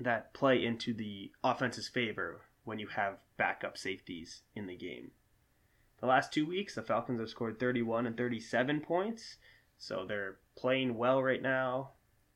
that 0.00 0.34
play 0.34 0.64
into 0.64 0.92
the 0.92 1.30
offense's 1.42 1.88
favor 1.88 2.40
when 2.64 2.78
you 2.78 2.88
have 2.88 3.18
backup 3.36 3.76
safeties 3.76 4.42
in 4.54 4.66
the 4.66 4.76
game. 4.76 5.10
The 6.00 6.06
last 6.06 6.32
two 6.32 6.46
weeks, 6.46 6.74
the 6.74 6.82
Falcons 6.82 7.20
have 7.20 7.30
scored 7.30 7.58
31 7.58 8.06
and 8.06 8.16
37 8.16 8.80
points, 8.80 9.36
so 9.78 10.04
they're 10.06 10.38
playing 10.56 10.96
well 10.96 11.22
right 11.22 11.40
now, 11.40 11.90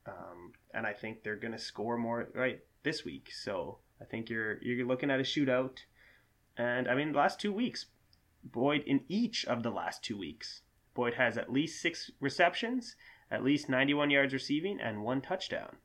um, 0.06 0.52
and 0.72 0.86
I 0.86 0.92
think 0.92 1.22
they're 1.22 1.36
going 1.36 1.52
to 1.52 1.58
score 1.58 1.96
more 1.96 2.28
right 2.34 2.60
this 2.82 3.04
week. 3.04 3.30
So 3.32 3.78
I 4.00 4.04
think 4.04 4.30
you're 4.30 4.62
you're 4.62 4.86
looking 4.86 5.10
at 5.10 5.20
a 5.20 5.24
shootout, 5.24 5.78
and 6.56 6.88
I 6.88 6.94
mean 6.94 7.12
the 7.12 7.18
last 7.18 7.40
two 7.40 7.52
weeks, 7.52 7.86
Boyd 8.44 8.84
in 8.86 9.04
each 9.08 9.44
of 9.44 9.62
the 9.62 9.70
last 9.70 10.02
two 10.02 10.16
weeks, 10.16 10.62
Boyd 10.94 11.14
has 11.14 11.36
at 11.36 11.52
least 11.52 11.80
six 11.80 12.10
receptions, 12.20 12.96
at 13.30 13.44
least 13.44 13.68
91 13.68 14.10
yards 14.10 14.32
receiving, 14.32 14.80
and 14.80 15.02
one 15.02 15.20
touchdown. 15.20 15.76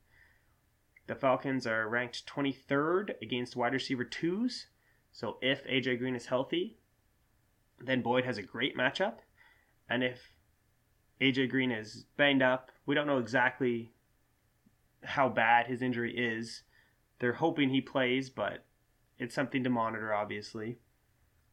The 1.14 1.20
Falcons 1.20 1.68
are 1.68 1.88
ranked 1.88 2.26
23rd 2.26 3.22
against 3.22 3.56
wide 3.56 3.74
receiver 3.74 4.04
twos. 4.04 4.66
So 5.12 5.38
if 5.44 5.64
AJ 5.68 6.00
Green 6.00 6.16
is 6.16 6.26
healthy, 6.26 6.80
then 7.80 8.02
Boyd 8.02 8.26
has 8.26 8.40
a 8.40 8.42
great 8.42 8.76
matchup. 8.76 9.18
And 9.88 10.04
if 10.04 10.34
AJ 11.22 11.52
Green 11.52 11.70
is 11.70 12.06
banged 12.18 12.42
up, 12.42 12.72
we 12.88 12.96
don't 12.96 13.06
know 13.06 13.20
exactly 13.20 13.94
how 15.04 15.30
bad 15.30 15.68
his 15.68 15.84
injury 15.84 16.18
is. 16.18 16.64
They're 17.20 17.34
hoping 17.34 17.70
he 17.70 17.80
plays, 17.80 18.32
but 18.32 18.66
it's 19.20 19.36
something 19.36 19.64
to 19.64 19.70
monitor, 19.70 20.16
obviously. 20.16 20.80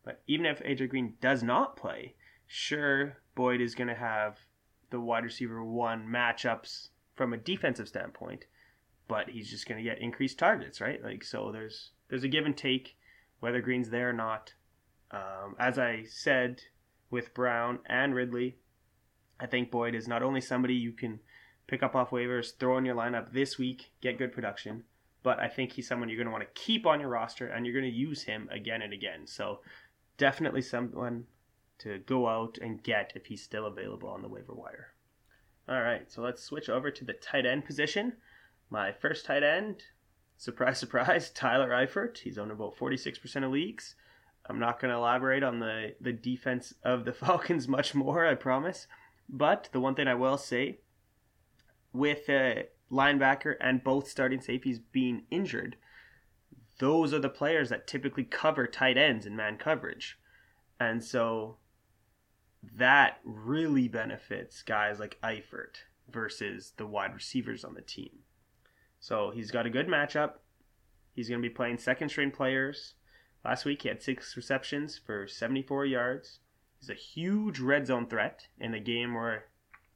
But 0.03 0.23
even 0.27 0.47
if 0.47 0.63
AJ 0.63 0.89
Green 0.89 1.17
does 1.21 1.43
not 1.43 1.77
play, 1.77 2.15
sure, 2.47 3.19
Boyd 3.35 3.61
is 3.61 3.75
going 3.75 3.89
to 3.89 3.95
have 3.95 4.39
the 4.89 5.01
wide 5.01 5.25
receiver 5.25 5.63
one 5.63 6.09
matchups 6.09 6.89
from 7.15 7.35
a 7.35 7.37
defensive 7.37 7.89
standpoint, 7.89 8.47
but 9.11 9.29
he's 9.29 9.51
just 9.51 9.67
going 9.67 9.77
to 9.77 9.91
get 9.91 10.01
increased 10.01 10.39
targets, 10.39 10.81
right? 10.81 11.03
Like 11.03 11.25
so, 11.25 11.51
there's 11.51 11.91
there's 12.09 12.23
a 12.23 12.29
give 12.29 12.47
and 12.47 12.57
take 12.57 12.97
whether 13.41 13.61
Green's 13.61 13.91
there 13.91 14.11
or 14.11 14.13
not. 14.13 14.55
Um, 15.11 15.57
as 15.59 15.81
I 15.81 16.05
said 16.09 16.61
with 17.11 17.35
Brown 17.35 17.81
and 17.87 18.15
Ridley, 18.15 18.59
I 19.41 19.47
think 19.47 19.73
Boyd 19.73 19.97
is 19.97 20.07
not 20.07 20.23
only 20.23 20.41
somebody 20.41 20.75
you 20.75 20.93
can 20.93 21.19
pick 21.67 21.83
up 21.83 21.97
off 21.97 22.11
waivers, 22.11 22.57
throw 22.57 22.79
in 22.79 22.85
your 22.85 22.95
lineup 22.95 23.33
this 23.33 23.59
week, 23.59 23.91
get 24.01 24.17
good 24.17 24.33
production, 24.33 24.85
but 25.25 25.41
I 25.41 25.49
think 25.49 25.73
he's 25.73 25.89
someone 25.89 26.09
you're 26.09 26.17
going 26.17 26.29
to 26.29 26.33
want 26.33 26.45
to 26.45 26.61
keep 26.61 26.87
on 26.87 27.01
your 27.01 27.09
roster 27.09 27.49
and 27.49 27.67
you're 27.67 27.75
going 27.75 27.91
to 27.91 27.99
use 27.99 28.23
him 28.23 28.49
again 28.53 28.81
and 28.81 28.93
again. 28.93 29.27
So 29.27 29.59
definitely 30.19 30.63
someone 30.63 31.25
to 31.79 31.99
go 31.99 32.29
out 32.29 32.59
and 32.63 32.81
get 32.81 33.13
if 33.17 33.27
he's 33.27 33.43
still 33.43 33.67
available 33.67 34.09
on 34.09 34.23
the 34.23 34.29
waiver 34.29 34.55
wire. 34.55 34.95
All 35.69 35.81
right, 35.81 36.11
so 36.13 36.23
let's 36.23 36.45
switch 36.45 36.69
over 36.69 36.93
to 36.93 37.05
the 37.05 37.13
tight 37.15 37.47
end 37.47 37.65
position. 37.65 38.13
My 38.71 38.93
first 38.93 39.25
tight 39.25 39.43
end, 39.43 39.83
surprise, 40.37 40.79
surprise, 40.79 41.31
Tyler 41.35 41.71
Eifert. 41.71 42.19
He's 42.19 42.39
owned 42.39 42.53
about 42.53 42.77
46% 42.77 43.45
of 43.45 43.51
leagues. 43.51 43.97
I'm 44.47 44.59
not 44.59 44.81
going 44.81 44.91
to 44.91 44.97
elaborate 44.97 45.43
on 45.43 45.59
the, 45.59 45.95
the 46.01 46.13
defense 46.13 46.73
of 46.85 47.05
the 47.05 47.13
Falcons 47.13 47.69
much 47.69 47.95
more, 47.95 48.25
I 48.27 48.35
promise. 48.37 48.87
But 49.29 49.69
the 49.73 49.81
one 49.81 49.95
thing 49.95 50.09
I 50.09 50.15
will 50.15 50.39
say, 50.39 50.79
with 51.93 52.29
a 52.29 52.69
linebacker 52.91 53.55
and 53.61 53.85
both 53.85 54.09
starting 54.09 54.41
safeties 54.41 54.79
being 54.79 55.25
injured, 55.31 55.77
those 56.79 57.13
are 57.13 57.19
the 57.19 57.29
players 57.29 57.69
that 57.69 57.87
typically 57.87 58.25
cover 58.25 58.67
tight 58.67 58.97
ends 58.97 59.27
in 59.27 59.37
man 59.37 59.59
coverage. 59.59 60.19
And 60.79 61.05
so 61.05 61.59
that 62.77 63.19
really 63.25 63.89
benefits 63.89 64.63
guys 64.63 64.99
like 64.99 65.19
Eifert 65.23 65.85
versus 66.09 66.73
the 66.77 66.87
wide 66.87 67.15
receivers 67.15 67.65
on 67.65 67.75
the 67.75 67.83
team. 67.83 68.21
So 69.01 69.31
he's 69.35 69.51
got 69.51 69.67
a 69.67 69.71
good 69.71 69.89
matchup. 69.89 70.35
He's 71.15 71.29
going 71.29 71.43
to 71.43 71.49
be 71.49 71.55
playing 71.55 71.79
second 71.79 72.11
string 72.11 72.31
players. 72.31 72.95
Last 73.45 73.65
week 73.65 73.83
he 73.83 73.89
had 73.89 74.03
six 74.03 74.37
receptions 74.37 74.99
for 74.99 75.27
74 75.27 75.87
yards. 75.87 76.39
He's 76.79 76.91
a 76.91 76.95
huge 76.95 77.59
red 77.59 77.87
zone 77.87 78.07
threat 78.07 78.47
in 78.59 78.75
a 78.75 78.81
game 78.81 79.15
where, 79.15 79.47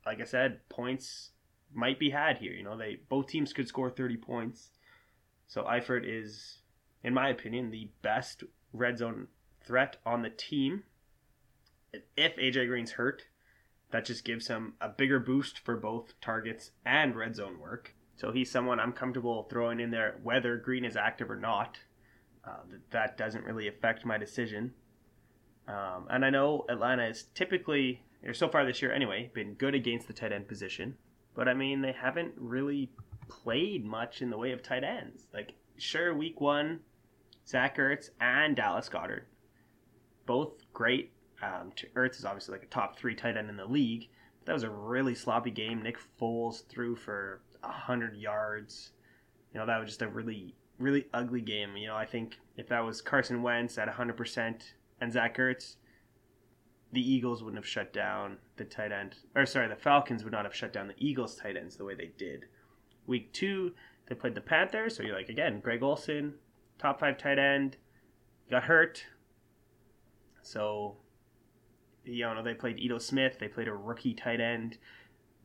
like 0.04 0.20
I 0.20 0.24
said, 0.24 0.68
points 0.68 1.30
might 1.72 1.98
be 1.98 2.10
had 2.10 2.38
here. 2.38 2.52
You 2.52 2.64
know, 2.64 2.76
they 2.76 2.98
both 3.08 3.28
teams 3.28 3.52
could 3.52 3.68
score 3.68 3.90
30 3.90 4.16
points. 4.16 4.70
So 5.46 5.62
Eifert 5.64 6.02
is, 6.04 6.58
in 7.02 7.14
my 7.14 7.28
opinion, 7.28 7.70
the 7.70 7.90
best 8.02 8.44
red 8.72 8.98
zone 8.98 9.28
threat 9.64 9.98
on 10.04 10.22
the 10.22 10.30
team 10.30 10.84
if 12.16 12.36
AJ 12.36 12.68
Green's 12.68 12.92
hurt, 12.92 13.26
that 13.90 14.04
just 14.04 14.24
gives 14.24 14.48
him 14.48 14.74
a 14.80 14.88
bigger 14.88 15.20
boost 15.20 15.58
for 15.58 15.76
both 15.76 16.14
targets 16.20 16.72
and 16.84 17.14
red 17.14 17.36
zone 17.36 17.58
work. 17.58 17.93
So 18.16 18.32
he's 18.32 18.50
someone 18.50 18.78
I'm 18.78 18.92
comfortable 18.92 19.46
throwing 19.50 19.80
in 19.80 19.90
there 19.90 20.18
whether 20.22 20.56
Green 20.56 20.84
is 20.84 20.96
active 20.96 21.30
or 21.30 21.36
not. 21.36 21.78
Uh, 22.46 22.58
that 22.90 23.16
doesn't 23.16 23.44
really 23.44 23.68
affect 23.68 24.04
my 24.04 24.18
decision. 24.18 24.72
Um, 25.66 26.06
and 26.10 26.24
I 26.24 26.30
know 26.30 26.66
Atlanta 26.68 27.06
is 27.06 27.24
typically, 27.34 28.02
or 28.24 28.34
so 28.34 28.48
far 28.48 28.64
this 28.66 28.82
year 28.82 28.92
anyway, 28.92 29.30
been 29.32 29.54
good 29.54 29.74
against 29.74 30.06
the 30.06 30.12
tight 30.12 30.32
end 30.32 30.46
position. 30.46 30.96
But 31.34 31.48
I 31.48 31.54
mean, 31.54 31.80
they 31.80 31.92
haven't 31.92 32.34
really 32.36 32.90
played 33.28 33.84
much 33.84 34.22
in 34.22 34.30
the 34.30 34.38
way 34.38 34.52
of 34.52 34.62
tight 34.62 34.84
ends. 34.84 35.26
Like, 35.32 35.54
sure, 35.78 36.14
week 36.14 36.40
one, 36.40 36.80
Zach 37.48 37.78
Ertz 37.78 38.10
and 38.20 38.54
Dallas 38.54 38.88
Goedert, 38.88 39.24
both 40.26 40.52
great 40.72 41.12
um, 41.42 41.72
Ertz 41.94 42.18
is 42.18 42.24
obviously 42.24 42.52
like 42.52 42.62
a 42.62 42.66
top 42.66 42.98
three 42.98 43.14
tight 43.14 43.36
end 43.36 43.50
in 43.50 43.56
the 43.56 43.66
league. 43.66 44.08
But 44.40 44.46
that 44.46 44.52
was 44.52 44.62
a 44.62 44.70
really 44.70 45.14
sloppy 45.14 45.50
game. 45.50 45.82
Nick 45.82 45.98
Foles 46.20 46.66
threw 46.68 46.96
for 46.96 47.40
hundred 47.70 48.16
yards. 48.16 48.92
You 49.52 49.60
know 49.60 49.66
that 49.66 49.78
was 49.78 49.88
just 49.88 50.02
a 50.02 50.08
really 50.08 50.54
really 50.78 51.06
ugly 51.14 51.40
game. 51.40 51.76
You 51.76 51.88
know 51.88 51.96
I 51.96 52.06
think 52.06 52.38
if 52.56 52.68
that 52.68 52.84
was 52.84 53.00
Carson 53.00 53.42
Wentz 53.42 53.78
at 53.78 53.88
hundred 53.88 54.16
percent 54.16 54.74
and 55.00 55.12
Zach 55.12 55.36
Ertz, 55.36 55.76
the 56.92 57.00
Eagles 57.00 57.42
wouldn't 57.42 57.62
have 57.62 57.68
shut 57.68 57.92
down 57.92 58.38
the 58.56 58.64
tight 58.64 58.92
end. 58.92 59.16
Or 59.34 59.46
sorry, 59.46 59.68
the 59.68 59.76
Falcons 59.76 60.24
would 60.24 60.32
not 60.32 60.44
have 60.44 60.54
shut 60.54 60.72
down 60.72 60.88
the 60.88 60.94
Eagles 60.98 61.36
tight 61.36 61.56
ends 61.56 61.76
the 61.76 61.84
way 61.84 61.94
they 61.94 62.12
did. 62.16 62.46
Week 63.06 63.32
two, 63.32 63.72
they 64.08 64.14
played 64.14 64.34
the 64.34 64.40
Panthers. 64.40 64.96
So 64.96 65.02
you're 65.02 65.16
like 65.16 65.28
again, 65.28 65.60
Greg 65.60 65.82
Olsen, 65.82 66.34
top 66.78 67.00
five 67.00 67.18
tight 67.18 67.38
end, 67.38 67.76
got 68.50 68.64
hurt. 68.64 69.04
So 70.42 70.96
you 72.04 72.24
know, 72.24 72.42
they 72.42 72.54
played 72.54 72.78
Ito 72.78 72.98
Smith. 72.98 73.38
They 73.38 73.48
played 73.48 73.68
a 73.68 73.74
rookie 73.74 74.14
tight 74.14 74.40
end, 74.40 74.78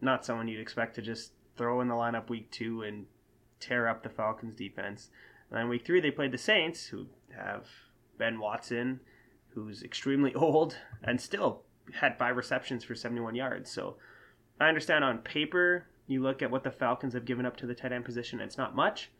not 0.01 0.25
someone 0.25 0.47
you'd 0.47 0.59
expect 0.59 0.95
to 0.95 1.01
just 1.01 1.31
throw 1.59 1.81
in 1.81 1.89
the 1.89 1.93
lineup 1.93 2.29
week 2.29 2.49
two 2.51 2.83
and 2.83 3.05
tear 3.59 3.87
up 3.87 4.01
the 4.01 4.09
Falcons 4.09 4.55
defense. 4.55 5.09
And 5.49 5.59
then 5.59 5.67
week 5.67 5.85
three, 5.85 5.99
they 5.99 6.09
played 6.09 6.31
the 6.31 6.37
Saints, 6.37 6.85
who 6.85 7.07
have 7.35 7.67
Ben 8.17 8.39
Watson, 8.39 9.01
who's 9.49 9.83
extremely 9.83 10.33
old 10.35 10.77
and 11.03 11.19
still 11.19 11.63
had 11.99 12.17
five 12.17 12.37
receptions 12.37 12.85
for 12.85 12.95
71 12.95 13.35
yards. 13.35 13.69
So 13.69 13.97
I 14.59 14.69
understand 14.69 15.03
on 15.03 15.17
paper, 15.17 15.87
you 16.07 16.21
look 16.21 16.41
at 16.41 16.49
what 16.49 16.63
the 16.63 16.71
Falcons 16.71 17.13
have 17.13 17.25
given 17.25 17.45
up 17.45 17.57
to 17.57 17.65
the 17.65 17.75
tight 17.75 17.91
end 17.91 18.05
position, 18.05 18.39
it's 18.39 18.57
not 18.57 18.73
much, 18.73 19.11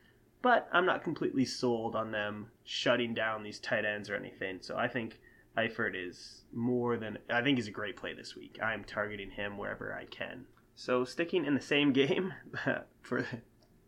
but 0.42 0.70
I'm 0.72 0.86
not 0.86 1.04
completely 1.04 1.44
sold 1.44 1.94
on 1.94 2.12
them 2.12 2.48
shutting 2.64 3.14
down 3.14 3.44
these 3.44 3.60
tight 3.60 3.84
ends 3.84 4.10
or 4.10 4.16
anything. 4.16 4.60
So 4.62 4.78
I 4.78 4.88
think 4.88 5.20
Eifert 5.58 5.94
is 5.94 6.46
more 6.54 6.96
than 6.96 7.18
I 7.30 7.42
think 7.42 7.58
he's 7.58 7.68
a 7.68 7.72
great 7.72 7.98
play 7.98 8.14
this 8.14 8.38
week. 8.38 8.60
I'm 8.64 8.86
targeting 8.86 9.30
him 9.30 9.58
wherever 9.58 9.94
I 9.94 10.06
can. 10.06 10.46
So 10.80 11.04
sticking 11.04 11.44
in 11.44 11.56
the 11.56 11.60
same 11.60 11.92
game 11.92 12.34
for 13.02 13.26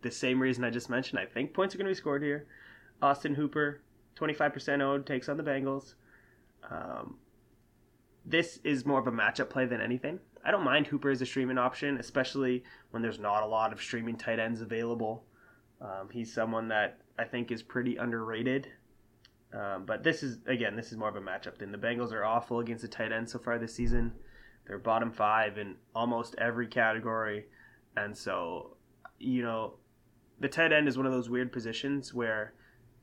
the 0.01 0.11
same 0.11 0.41
reason 0.41 0.65
I 0.65 0.71
just 0.71 0.89
mentioned, 0.89 1.19
I 1.19 1.25
think 1.25 1.53
points 1.53 1.73
are 1.73 1.77
going 1.77 1.85
to 1.85 1.91
be 1.91 1.95
scored 1.95 2.21
here. 2.21 2.47
Austin 3.01 3.33
Hooper, 3.33 3.79
25% 4.17 4.81
owned, 4.81 5.05
takes 5.05 5.29
on 5.29 5.37
the 5.37 5.43
Bengals. 5.43 5.93
Um, 6.69 7.15
this 8.25 8.59
is 8.65 8.85
more 8.85 8.99
of 8.99 9.07
a 9.07 9.11
matchup 9.11 9.49
play 9.49 9.65
than 9.65 9.79
anything. 9.79 10.19
I 10.43 10.51
don't 10.51 10.65
mind 10.65 10.85
Hooper 10.85 11.09
as 11.09 11.21
a 11.21 11.25
streaming 11.25 11.57
option, 11.57 11.95
especially 11.95 12.65
when 12.89 13.01
there's 13.01 13.19
not 13.19 13.43
a 13.43 13.47
lot 13.47 13.71
of 13.71 13.81
streaming 13.81 14.17
tight 14.17 14.39
ends 14.39 14.59
available. 14.59 15.23
Um, 15.79 16.09
he's 16.11 16.33
someone 16.33 16.67
that 16.67 16.99
I 17.17 17.23
think 17.23 17.51
is 17.51 17.63
pretty 17.63 17.95
underrated 17.95 18.67
um, 19.53 19.85
but 19.85 20.03
this 20.03 20.23
is 20.23 20.39
again, 20.45 20.75
this 20.75 20.91
is 20.91 20.97
more 20.97 21.09
of 21.09 21.15
a 21.15 21.21
matchup 21.21 21.57
than 21.57 21.71
The 21.71 21.77
Bengals 21.77 22.13
are 22.13 22.23
awful 22.23 22.59
against 22.59 22.83
the 22.83 22.87
tight 22.87 23.11
end 23.11 23.29
so 23.29 23.39
far 23.39 23.59
this 23.59 23.73
season. 23.73 24.13
They're 24.67 24.79
bottom 24.79 25.11
five 25.11 25.57
in 25.57 25.75
almost 25.95 26.35
every 26.37 26.67
category, 26.67 27.45
and 27.95 28.17
so 28.17 28.77
you 29.19 29.43
know, 29.43 29.75
the 30.39 30.47
tight 30.47 30.71
end 30.71 30.87
is 30.87 30.97
one 30.97 31.05
of 31.05 31.11
those 31.11 31.29
weird 31.29 31.51
positions 31.51 32.13
where 32.13 32.53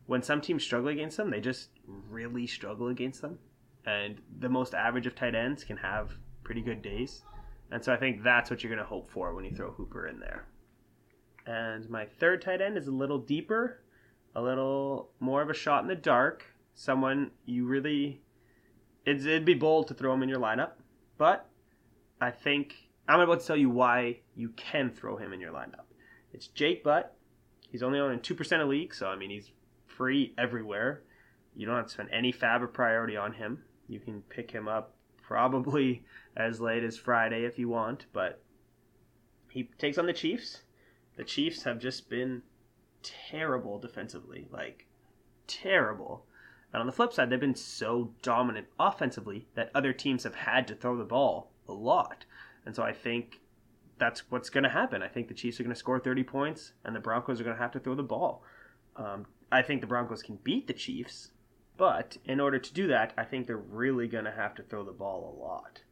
when 0.06 0.22
some 0.22 0.40
teams 0.40 0.64
struggle 0.64 0.88
against 0.88 1.16
them, 1.16 1.30
they 1.30 1.40
just 1.40 1.70
really 1.86 2.46
struggle 2.46 2.88
against 2.88 3.22
them. 3.22 3.38
And 3.86 4.20
the 4.40 4.48
most 4.48 4.74
average 4.74 5.06
of 5.06 5.14
tight 5.14 5.34
ends 5.34 5.62
can 5.62 5.76
have 5.76 6.12
pretty 6.42 6.60
good 6.60 6.82
days. 6.82 7.22
And 7.70 7.84
so 7.84 7.92
I 7.92 7.96
think 7.96 8.22
that's 8.22 8.50
what 8.50 8.62
you're 8.62 8.74
going 8.74 8.82
to 8.82 8.88
hope 8.88 9.08
for 9.10 9.34
when 9.34 9.44
you 9.44 9.54
throw 9.54 9.70
Hooper 9.70 10.08
in 10.08 10.18
there. 10.18 10.46
And 11.46 11.88
my 11.88 12.06
third 12.06 12.42
tight 12.42 12.60
end 12.60 12.76
is 12.76 12.88
a 12.88 12.92
little 12.92 13.18
deeper 13.18 13.80
a 14.34 14.42
little 14.42 15.10
more 15.20 15.42
of 15.42 15.50
a 15.50 15.54
shot 15.54 15.82
in 15.82 15.88
the 15.88 15.94
dark. 15.94 16.44
Someone 16.74 17.32
you 17.44 17.66
really, 17.66 18.20
it'd, 19.04 19.26
it'd 19.26 19.44
be 19.44 19.54
bold 19.54 19.88
to 19.88 19.94
throw 19.94 20.14
him 20.14 20.22
in 20.22 20.28
your 20.28 20.38
lineup, 20.38 20.72
but 21.18 21.48
I 22.20 22.30
think 22.30 22.88
I'm 23.08 23.20
about 23.20 23.40
to 23.40 23.46
tell 23.46 23.56
you 23.56 23.70
why 23.70 24.20
you 24.34 24.50
can 24.50 24.90
throw 24.90 25.16
him 25.16 25.32
in 25.32 25.40
your 25.40 25.52
lineup. 25.52 25.86
It's 26.32 26.46
Jake 26.46 26.84
Butt. 26.84 27.14
He's 27.70 27.82
only 27.82 27.98
on 27.98 28.18
2% 28.18 28.62
of 28.62 28.68
league, 28.68 28.94
so 28.94 29.08
I 29.08 29.16
mean, 29.16 29.30
he's 29.30 29.50
free 29.86 30.32
everywhere. 30.38 31.02
You 31.54 31.66
don't 31.66 31.76
have 31.76 31.86
to 31.86 31.92
spend 31.92 32.10
any 32.12 32.32
FAAB 32.32 32.62
or 32.62 32.68
priority 32.68 33.16
on 33.16 33.32
him. 33.32 33.62
You 33.88 33.98
can 34.00 34.22
pick 34.22 34.50
him 34.50 34.68
up 34.68 34.94
probably 35.22 36.04
as 36.36 36.60
late 36.60 36.84
as 36.84 36.96
Friday 36.96 37.44
if 37.44 37.58
you 37.58 37.68
want, 37.68 38.06
but 38.12 38.42
he 39.50 39.64
takes 39.78 39.98
on 39.98 40.06
the 40.06 40.12
Chiefs. 40.12 40.62
The 41.16 41.24
Chiefs 41.24 41.64
have 41.64 41.80
just 41.80 42.08
been 42.08 42.42
terrible 43.02 43.78
defensively, 43.78 44.46
like 44.52 44.86
terrible. 45.46 46.26
And 46.72 46.80
on 46.80 46.86
the 46.86 46.92
flip 46.92 47.12
side, 47.12 47.30
they've 47.30 47.40
been 47.40 47.54
so 47.54 48.12
dominant 48.22 48.66
offensively 48.78 49.48
that 49.54 49.70
other 49.74 49.92
teams 49.92 50.24
have 50.24 50.34
had 50.34 50.68
to 50.68 50.74
throw 50.74 50.96
the 50.96 51.04
ball 51.04 51.50
a 51.66 51.72
lot. 51.72 52.24
And 52.66 52.76
so 52.76 52.82
I 52.82 52.92
think 52.92 53.40
that's 53.98 54.30
what's 54.30 54.50
going 54.50 54.64
to 54.64 54.70
happen. 54.70 55.02
I 55.02 55.08
think 55.08 55.28
the 55.28 55.34
Chiefs 55.34 55.58
are 55.58 55.62
going 55.62 55.74
to 55.74 55.78
score 55.78 55.98
30 55.98 56.24
points, 56.24 56.72
and 56.84 56.94
the 56.94 57.00
Broncos 57.00 57.40
are 57.40 57.44
going 57.44 57.56
to 57.56 57.62
have 57.62 57.72
to 57.72 57.80
throw 57.80 57.94
the 57.94 58.02
ball. 58.02 58.42
Um, 58.96 59.26
I 59.50 59.62
think 59.62 59.80
the 59.80 59.86
Broncos 59.86 60.22
can 60.22 60.36
beat 60.44 60.66
the 60.66 60.72
Chiefs, 60.72 61.30
but 61.76 62.18
in 62.24 62.40
order 62.40 62.58
to 62.58 62.74
do 62.74 62.88
that, 62.88 63.14
I 63.16 63.24
think 63.24 63.46
they're 63.46 63.56
really 63.56 64.06
going 64.08 64.24
to 64.24 64.30
have 64.30 64.54
to 64.56 64.62
throw 64.62 64.84
the 64.84 64.92
ball 64.92 65.34
a 65.34 65.40
lot. 65.42 65.82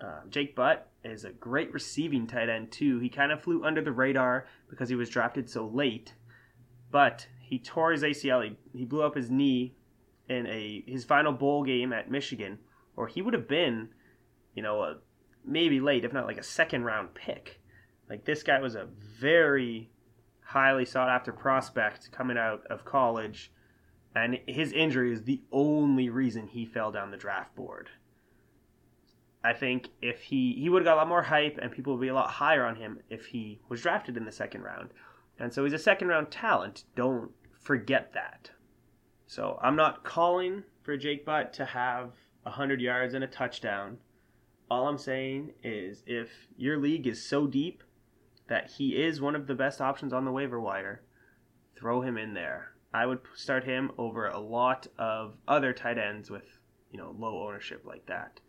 Um, 0.00 0.30
Jake 0.30 0.54
Butt 0.56 0.88
is 1.04 1.24
a 1.24 1.30
great 1.30 1.72
receiving 1.72 2.26
tight 2.26 2.48
end 2.48 2.72
too. 2.72 2.98
He 2.98 3.08
kind 3.08 3.30
of 3.30 3.42
flew 3.42 3.64
under 3.64 3.80
the 3.80 3.92
radar 3.92 4.46
because 4.68 4.88
he 4.88 4.94
was 4.94 5.08
drafted 5.08 5.48
so 5.48 5.66
late, 5.66 6.14
but 6.90 7.26
he 7.52 7.58
tore 7.58 7.92
his 7.92 8.02
ACL. 8.02 8.42
He, 8.42 8.78
he 8.78 8.86
blew 8.86 9.02
up 9.02 9.14
his 9.14 9.30
knee 9.30 9.74
in 10.26 10.46
a 10.46 10.82
his 10.86 11.04
final 11.04 11.34
bowl 11.34 11.64
game 11.64 11.92
at 11.92 12.10
Michigan, 12.10 12.58
or 12.96 13.08
he 13.08 13.20
would 13.20 13.34
have 13.34 13.46
been, 13.46 13.90
you 14.54 14.62
know, 14.62 14.82
a, 14.82 14.96
maybe 15.44 15.78
late, 15.78 16.06
if 16.06 16.14
not 16.14 16.24
like 16.24 16.38
a 16.38 16.42
second 16.42 16.84
round 16.84 17.12
pick. 17.12 17.60
Like 18.08 18.24
this 18.24 18.42
guy 18.42 18.58
was 18.58 18.74
a 18.74 18.88
very 19.20 19.90
highly 20.40 20.86
sought 20.86 21.10
after 21.10 21.30
prospect 21.30 22.10
coming 22.10 22.38
out 22.38 22.62
of 22.70 22.86
college, 22.86 23.52
and 24.16 24.38
his 24.46 24.72
injury 24.72 25.12
is 25.12 25.24
the 25.24 25.42
only 25.52 26.08
reason 26.08 26.46
he 26.46 26.64
fell 26.64 26.90
down 26.90 27.10
the 27.10 27.18
draft 27.18 27.54
board. 27.54 27.90
I 29.44 29.52
think 29.52 29.90
if 30.00 30.22
he 30.22 30.54
he 30.58 30.70
would 30.70 30.80
have 30.80 30.86
got 30.86 30.94
a 30.94 31.02
lot 31.02 31.08
more 31.08 31.24
hype 31.24 31.58
and 31.60 31.70
people 31.70 31.92
would 31.92 32.00
be 32.00 32.08
a 32.08 32.14
lot 32.14 32.30
higher 32.30 32.64
on 32.64 32.76
him 32.76 33.00
if 33.10 33.26
he 33.26 33.60
was 33.68 33.82
drafted 33.82 34.16
in 34.16 34.24
the 34.24 34.32
second 34.32 34.62
round. 34.62 34.88
And 35.38 35.52
so 35.52 35.64
he's 35.64 35.72
a 35.74 35.78
second 35.78 36.08
round 36.08 36.30
talent. 36.30 36.84
Don't 36.94 37.32
forget 37.62 38.12
that. 38.14 38.50
So 39.26 39.58
I'm 39.62 39.76
not 39.76 40.04
calling 40.04 40.64
for 40.82 40.96
Jake 40.96 41.24
Butt 41.24 41.52
to 41.54 41.64
have 41.64 42.12
100 42.42 42.80
yards 42.80 43.14
and 43.14 43.24
a 43.24 43.28
touchdown. 43.28 43.98
All 44.70 44.88
I'm 44.88 44.98
saying 44.98 45.52
is 45.62 46.02
if 46.06 46.28
your 46.56 46.78
league 46.78 47.06
is 47.06 47.24
so 47.24 47.46
deep 47.46 47.82
that 48.48 48.70
he 48.72 49.02
is 49.02 49.20
one 49.20 49.36
of 49.36 49.46
the 49.46 49.54
best 49.54 49.80
options 49.80 50.12
on 50.12 50.24
the 50.24 50.32
waiver 50.32 50.60
wire, 50.60 51.02
throw 51.76 52.02
him 52.02 52.18
in 52.18 52.34
there. 52.34 52.72
I 52.92 53.06
would 53.06 53.20
start 53.34 53.64
him 53.64 53.92
over 53.96 54.26
a 54.26 54.38
lot 54.38 54.86
of 54.98 55.34
other 55.48 55.72
tight 55.72 55.98
ends 55.98 56.30
with, 56.30 56.58
you 56.90 56.98
know, 56.98 57.14
low 57.18 57.46
ownership 57.46 57.84
like 57.86 58.04
that. 58.06 58.40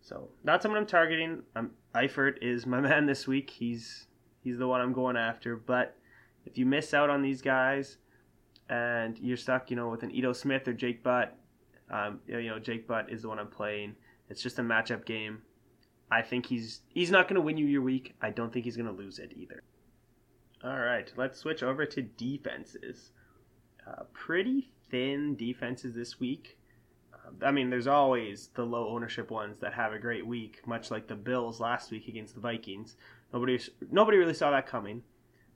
So 0.00 0.28
that's 0.42 0.62
someone 0.62 0.80
I'm 0.80 0.86
targeting. 0.86 1.42
I'm, 1.54 1.72
Eifert 1.94 2.42
is 2.42 2.66
my 2.66 2.80
man 2.88 3.06
this 3.06 3.26
week. 3.26 3.50
He's 3.50 4.06
he's 4.42 4.58
the 4.58 4.68
one 4.68 4.80
I'm 4.80 4.92
going 4.92 5.16
after. 5.16 5.56
But 5.56 5.96
if 6.46 6.56
you 6.56 6.66
miss 6.66 6.94
out 6.94 7.10
on 7.10 7.22
these 7.22 7.42
guys 7.42 7.98
and 8.68 9.18
you're 9.18 9.36
stuck, 9.36 9.70
you 9.70 9.76
know, 9.76 9.88
with 9.88 10.02
an 10.02 10.10
Ito 10.10 10.32
Smith 10.32 10.66
or 10.68 10.72
Jake 10.72 11.02
Butt, 11.02 11.36
um, 11.90 12.20
you 12.26 12.48
know, 12.48 12.58
Jake 12.58 12.86
Butt 12.86 13.10
is 13.10 13.22
the 13.22 13.28
one 13.28 13.38
I'm 13.38 13.48
playing. 13.48 13.94
It's 14.28 14.42
just 14.42 14.58
a 14.58 14.62
matchup 14.62 15.04
game. 15.04 15.42
I 16.10 16.22
think 16.22 16.46
he's 16.46 16.80
he's 16.88 17.10
not 17.10 17.28
going 17.28 17.36
to 17.36 17.40
win 17.40 17.56
you 17.56 17.66
your 17.66 17.82
week. 17.82 18.14
I 18.22 18.30
don't 18.30 18.52
think 18.52 18.64
he's 18.64 18.76
going 18.76 18.88
to 18.88 18.92
lose 18.92 19.18
it 19.18 19.32
either. 19.36 19.62
All 20.62 20.78
right, 20.78 21.12
let's 21.16 21.38
switch 21.38 21.62
over 21.62 21.84
to 21.84 22.02
defenses. 22.02 23.10
Uh, 23.86 24.04
pretty 24.12 24.70
thin 24.90 25.36
defenses 25.36 25.94
this 25.94 26.18
week. 26.18 26.58
Uh, 27.12 27.44
I 27.44 27.50
mean, 27.50 27.68
there's 27.68 27.86
always 27.86 28.48
the 28.54 28.64
low 28.64 28.88
ownership 28.88 29.30
ones 29.30 29.58
that 29.58 29.74
have 29.74 29.92
a 29.92 29.98
great 29.98 30.26
week, 30.26 30.66
much 30.66 30.90
like 30.90 31.06
the 31.06 31.14
Bills 31.14 31.60
last 31.60 31.90
week 31.90 32.08
against 32.08 32.34
the 32.34 32.40
Vikings. 32.40 32.96
Nobody 33.32 33.60
nobody 33.90 34.16
really 34.16 34.34
saw 34.34 34.50
that 34.52 34.66
coming. 34.66 35.02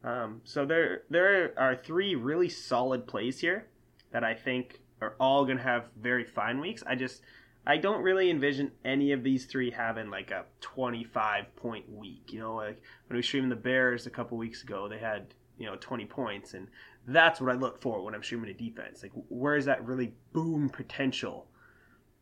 Um, 0.04 0.40
so 0.44 0.64
there 0.64 1.02
there 1.10 1.52
are 1.58 1.74
three 1.74 2.14
really 2.14 2.48
solid 2.48 3.06
plays 3.06 3.40
here 3.40 3.66
that 4.12 4.24
I 4.24 4.34
think 4.34 4.80
are 5.00 5.14
all 5.20 5.44
going 5.44 5.58
to 5.58 5.62
have 5.62 5.86
very 6.00 6.24
fine 6.24 6.60
weeks. 6.60 6.82
I 6.86 6.94
just 6.94 7.22
I 7.66 7.76
don't 7.76 8.02
really 8.02 8.30
envision 8.30 8.72
any 8.84 9.12
of 9.12 9.22
these 9.22 9.44
three 9.44 9.70
having 9.70 10.08
like 10.10 10.30
a 10.30 10.44
25 10.60 11.54
point 11.56 11.90
week. 11.90 12.32
You 12.32 12.40
know, 12.40 12.54
like 12.54 12.80
when 13.08 13.16
we 13.16 13.22
streamed 13.22 13.50
the 13.50 13.56
Bears 13.56 14.06
a 14.06 14.10
couple 14.10 14.38
weeks 14.38 14.62
ago, 14.62 14.88
they 14.88 14.98
had 14.98 15.34
you 15.58 15.66
know 15.66 15.76
20 15.76 16.06
points, 16.06 16.54
and 16.54 16.68
that's 17.06 17.40
what 17.40 17.50
I 17.50 17.54
look 17.54 17.80
for 17.80 18.02
when 18.02 18.14
I'm 18.14 18.22
streaming 18.22 18.50
a 18.50 18.54
defense. 18.54 19.02
Like 19.02 19.12
where 19.28 19.56
is 19.56 19.64
that 19.64 19.84
really 19.84 20.14
boom 20.32 20.70
potential? 20.70 21.46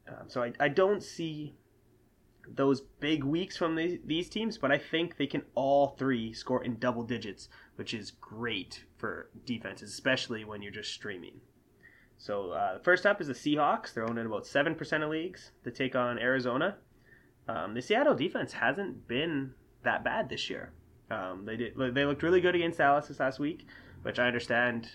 Um, 0.09 0.29
so 0.29 0.43
I, 0.43 0.53
I 0.61 0.69
don't 0.69 1.03
see 1.03 1.55
those 2.55 2.81
big 3.01 3.25
weeks 3.25 3.57
from 3.57 3.75
the, 3.75 4.01
these 4.05 4.29
teams, 4.29 4.59
but 4.59 4.71
I 4.71 4.79
think 4.79 5.17
they 5.17 5.27
can 5.27 5.43
all 5.55 5.97
three 5.99 6.33
score 6.33 6.63
in 6.65 6.79
double 6.79 7.03
digits, 7.03 7.49
which 7.77 7.93
is 7.93 8.11
great 8.11 8.85
for 8.99 9.31
defenses, 9.45 9.93
especially 9.93 10.45
when 10.45 10.63
you're 10.63 10.73
just 10.73 10.93
streaming. 10.93 11.41
So 12.19 12.53
uh, 12.53 12.79
first 12.79 13.05
up 13.07 13.21
is 13.21 13.27
the 13.27 13.35
Seahawks. 13.35 13.93
They're 13.93 14.09
owned 14.09 14.19
in 14.19 14.27
about 14.27 14.47
seven 14.47 14.75
percent 14.75 15.03
of 15.03 15.11
leagues 15.11 15.51
to 15.65 15.71
take 15.71 15.95
on 15.95 16.19
Arizona. 16.19 16.77
Um, 17.49 17.75
the 17.75 17.83
Seattle 17.83 18.15
defense 18.15 18.53
hasn't 18.53 19.07
been 19.07 19.53
that 19.85 20.03
bad 20.03 20.29
this 20.29 20.49
year. 20.49 20.73
Um, 21.11 21.45
they 21.45 21.57
did 21.57 21.75
they 21.77 22.05
looked 22.05 22.23
really 22.23 22.41
good 22.41 22.55
against 22.55 22.79
Dallas 22.79 23.09
this 23.09 23.21
last 23.21 23.39
week, 23.39 23.67
which 24.03 24.19
I 24.19 24.27
understand 24.27 24.89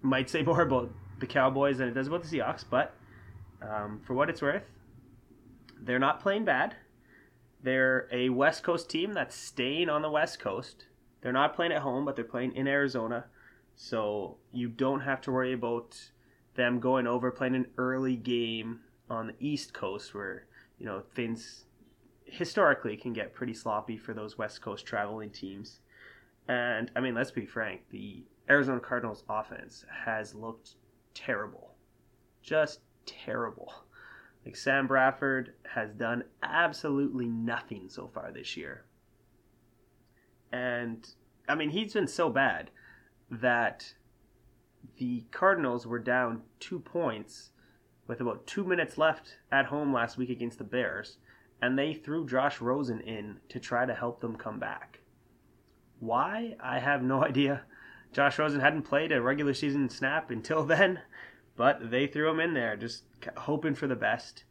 might 0.00 0.30
say 0.30 0.42
more 0.42 0.62
about 0.62 0.90
the 1.18 1.26
Cowboys 1.26 1.78
than 1.78 1.88
it 1.88 1.94
does 1.94 2.06
about 2.06 2.22
the 2.22 2.38
Seahawks. 2.38 2.64
But 2.68 2.94
um, 3.60 4.00
for 4.06 4.14
what 4.14 4.30
it's 4.30 4.40
worth, 4.40 4.64
they're 5.82 5.98
not 5.98 6.20
playing 6.20 6.44
bad. 6.44 6.76
They're 7.62 8.08
a 8.10 8.30
West 8.30 8.62
Coast 8.62 8.88
team 8.88 9.12
that's 9.12 9.34
staying 9.34 9.88
on 9.88 10.02
the 10.02 10.10
West 10.10 10.38
Coast. 10.38 10.86
They're 11.20 11.32
not 11.32 11.54
playing 11.54 11.72
at 11.72 11.82
home, 11.82 12.04
but 12.04 12.16
they're 12.16 12.24
playing 12.24 12.56
in 12.56 12.66
Arizona. 12.66 13.26
So 13.76 14.38
you 14.52 14.68
don't 14.68 15.00
have 15.00 15.20
to 15.22 15.32
worry 15.32 15.52
about 15.52 15.98
them 16.54 16.80
going 16.80 17.06
over 17.06 17.30
playing 17.30 17.54
an 17.54 17.66
early 17.78 18.16
game 18.16 18.80
on 19.08 19.28
the 19.28 19.34
East 19.38 19.72
Coast 19.74 20.14
where, 20.14 20.46
you 20.78 20.86
know, 20.86 21.02
things 21.14 21.64
historically 22.24 22.96
can 22.96 23.12
get 23.12 23.34
pretty 23.34 23.54
sloppy 23.54 23.96
for 23.96 24.14
those 24.14 24.38
West 24.38 24.62
Coast 24.62 24.86
traveling 24.86 25.30
teams. 25.30 25.80
And 26.48 26.90
I 26.96 27.00
mean, 27.00 27.14
let's 27.14 27.30
be 27.30 27.46
frank, 27.46 27.82
the 27.90 28.22
Arizona 28.48 28.80
Cardinals 28.80 29.24
offense 29.28 29.84
has 30.04 30.34
looked 30.34 30.74
terrible. 31.14 31.74
Just 32.42 32.80
terrible. 33.06 33.72
Like 34.44 34.56
Sam 34.56 34.86
Bradford 34.86 35.54
has 35.74 35.92
done 35.92 36.24
absolutely 36.42 37.26
nothing 37.26 37.88
so 37.88 38.08
far 38.08 38.32
this 38.32 38.56
year. 38.56 38.84
And 40.52 41.08
I 41.48 41.54
mean, 41.54 41.70
he's 41.70 41.92
been 41.92 42.08
so 42.08 42.30
bad 42.30 42.70
that 43.30 43.94
the 44.96 45.24
Cardinals 45.30 45.86
were 45.86 45.98
down 45.98 46.42
two 46.58 46.78
points 46.78 47.50
with 48.06 48.20
about 48.20 48.46
two 48.46 48.64
minutes 48.64 48.98
left 48.98 49.36
at 49.52 49.66
home 49.66 49.92
last 49.92 50.16
week 50.16 50.30
against 50.30 50.58
the 50.58 50.64
Bears, 50.64 51.18
and 51.62 51.78
they 51.78 51.94
threw 51.94 52.26
Josh 52.26 52.60
Rosen 52.60 53.00
in 53.00 53.36
to 53.48 53.60
try 53.60 53.86
to 53.86 53.94
help 53.94 54.20
them 54.20 54.36
come 54.36 54.58
back. 54.58 55.00
Why? 56.00 56.56
I 56.62 56.78
have 56.80 57.02
no 57.02 57.24
idea. 57.24 57.62
Josh 58.12 58.38
Rosen 58.38 58.60
hadn't 58.60 58.82
played 58.82 59.12
a 59.12 59.22
regular 59.22 59.54
season 59.54 59.88
snap 59.88 60.30
until 60.30 60.64
then, 60.64 61.00
but 61.60 61.90
they 61.90 62.06
threw 62.06 62.30
him 62.30 62.40
in 62.40 62.54
there, 62.54 62.74
just 62.74 63.02
hoping 63.36 63.74
for 63.74 63.86
the 63.86 63.94
best. 63.94 64.44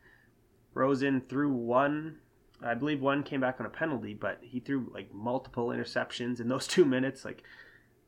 Rosen 0.76 1.22
threw 1.22 1.52
one, 1.52 2.20
I 2.62 2.76
believe 2.76 3.02
one 3.02 3.24
came 3.24 3.42
back 3.42 3.60
on 3.60 3.66
a 3.66 3.70
penalty, 3.72 4.14
but 4.14 4.38
he 4.44 4.60
threw 4.60 4.92
like 4.94 5.12
multiple 5.12 5.70
interceptions 5.70 6.40
in 6.40 6.50
those 6.50 6.68
two 6.76 6.86
minutes. 6.86 7.26
Like, 7.26 7.42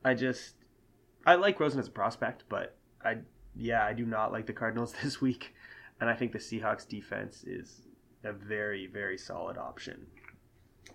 I 0.04 0.14
just, 0.14 0.54
I 1.26 1.34
like 1.34 1.58
Rosen 1.58 1.80
as 1.80 1.88
a 1.88 1.90
prospect, 1.90 2.44
but 2.48 2.76
I 3.04 3.16
yeah, 3.56 3.84
I 3.84 3.92
do 3.92 4.06
not 4.06 4.30
like 4.30 4.46
the 4.46 4.52
Cardinals 4.52 4.94
this 5.02 5.20
week, 5.20 5.52
and 6.00 6.08
I 6.08 6.14
think 6.14 6.30
the 6.30 6.38
Seahawks 6.38 6.86
defense 6.86 7.42
is 7.42 7.80
a 8.22 8.32
very 8.32 8.86
very 8.86 9.18
solid 9.18 9.58
option. 9.58 10.06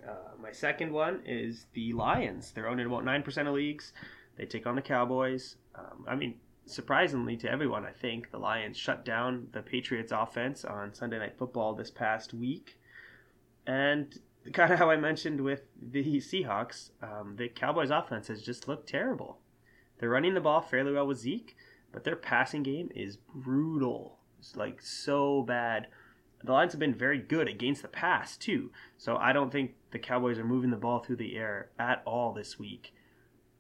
Uh, 0.08 0.32
my 0.42 0.54
second 0.54 0.94
one 0.94 1.24
is 1.26 1.66
the 1.74 1.92
Lions. 1.92 2.54
They're 2.54 2.70
owned 2.70 2.80
in 2.80 2.88
about 2.88 3.04
nine 3.04 3.22
percent 3.22 3.50
of 3.50 3.54
leagues. 3.54 3.92
They 4.38 4.46
take 4.46 4.66
on 4.66 4.76
the 4.76 4.82
Cowboys. 4.82 5.58
Um, 5.76 6.06
I 6.08 6.16
mean, 6.16 6.36
surprisingly 6.68 7.38
to 7.38 7.50
everyone, 7.50 7.86
I 7.86 7.92
think 7.92 8.32
the 8.32 8.38
Lions 8.38 8.78
shut 8.78 9.06
down 9.06 9.48
the 9.52 9.62
Patriots 9.62 10.12
offense 10.12 10.66
on 10.66 10.94
Sunday 10.94 11.20
Night 11.20 11.38
Football 11.38 11.74
this 11.74 11.92
past 11.92 12.34
week, 12.34 12.80
and 13.66 14.20
kind 14.54 14.72
of 14.72 14.80
how 14.80 14.90
I 14.90 14.98
mentioned 14.98 15.42
with 15.42 15.64
the 15.82 16.04
Seahawks, 16.18 16.92
um, 17.02 17.36
the 17.38 17.50
Cowboys 17.50 17.90
offense 17.90 18.28
has 18.28 18.42
just 18.42 18.68
looked 18.68 18.88
terrible. 18.88 19.40
They're 20.00 20.10
running 20.10 20.34
the 20.34 20.42
ball 20.42 20.62
fairly 20.62 20.94
well 20.94 21.08
with 21.08 21.20
Zeke, 21.20 21.56
but 21.92 22.04
their 22.04 22.16
passing 22.16 22.64
game 22.64 22.92
is 22.94 23.18
brutal. 23.34 24.20
It's 24.40 24.56
like 24.56 24.82
so 24.82 25.42
bad. 25.42 25.88
The 26.44 26.52
Lions 26.52 26.74
have 26.74 26.80
been 26.80 26.94
very 26.94 27.18
good 27.18 27.48
against 27.48 27.82
the 27.82 27.88
pass 27.88 28.38
too, 28.38 28.72
so 28.98 29.18
I 29.18 29.34
don't 29.34 29.52
think 29.52 29.74
the 29.92 30.00
Cowboys 30.00 30.38
are 30.38 30.44
moving 30.44 30.70
the 30.70 30.78
ball 30.78 31.00
through 31.00 31.16
the 31.16 31.36
air 31.36 31.72
at 31.80 32.04
all 32.06 32.32
this 32.32 32.60
week. 32.60 32.94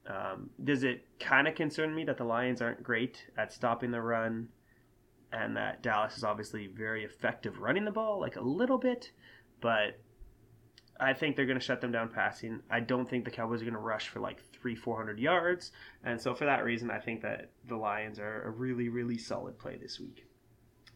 Um, 0.08 0.50
does 0.63 0.84
it 0.84 1.06
kind 1.20 1.48
of 1.48 1.56
concern 1.56 1.93
me 1.93 2.06
that 2.06 2.17
the 2.17 2.24
Lions 2.24 2.62
aren't 2.62 2.82
great 2.82 3.26
at 3.38 3.52
stopping 3.52 3.91
the 3.91 4.02
run, 4.02 4.50
and 5.32 5.58
that 5.58 5.84
Dallas 5.84 6.17
is 6.17 6.24
obviously 6.24 6.67
very 6.67 7.04
effective 7.04 7.60
running 7.60 7.86
the 7.86 7.91
ball, 7.91 8.20
like 8.20 8.38
a 8.38 8.41
little 8.41 8.78
bit, 8.78 9.12
but 9.60 10.00
I 11.00 11.13
think 11.13 11.36
they're 11.36 11.46
going 11.46 11.60
to 11.60 11.65
shut 11.65 11.82
them 11.82 11.91
down 11.91 12.10
passing. 12.10 12.62
I 12.70 12.80
don't 12.80 13.08
think 13.08 13.26
the 13.26 13.32
Cowboys 13.32 13.62
are 13.62 13.65
going 13.65 13.74
to 13.74 13.80
rush 13.80 14.08
for 14.08 14.20
like 14.20 14.41
three, 14.54 14.76
four 14.76 14.96
hundred 14.96 15.20
yards, 15.20 15.72
and 16.04 16.20
so 16.20 16.34
for 16.34 16.46
that 16.46 16.63
reason, 16.63 16.89
I 16.89 17.00
think 17.00 17.22
that 17.22 17.50
the 17.67 17.76
Lions 17.76 18.20
are 18.20 18.43
a 18.43 18.50
really, 18.50 18.89
really 18.89 19.17
solid 19.17 19.60
play 19.60 19.78
this 19.78 20.00
week. 20.00 20.26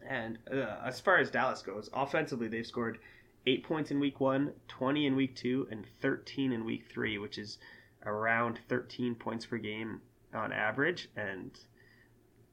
And 0.07 0.39
uh, 0.51 0.77
as 0.85 0.99
far 0.99 1.17
as 1.17 1.29
Dallas 1.29 1.61
goes, 1.61 1.89
offensively, 1.93 2.47
they've 2.47 2.65
scored 2.65 2.99
eight 3.45 3.63
points 3.63 3.91
in 3.91 3.99
week 3.99 4.19
one, 4.19 4.53
20 4.67 5.05
in 5.05 5.15
week 5.15 5.35
two, 5.35 5.67
and 5.69 5.85
13 6.01 6.51
in 6.51 6.65
week 6.65 6.85
three, 6.91 7.17
which 7.17 7.37
is 7.37 7.59
around 8.05 8.59
13 8.67 9.15
points 9.15 9.45
per 9.45 9.57
game 9.57 10.01
on 10.33 10.51
average. 10.51 11.09
And 11.15 11.51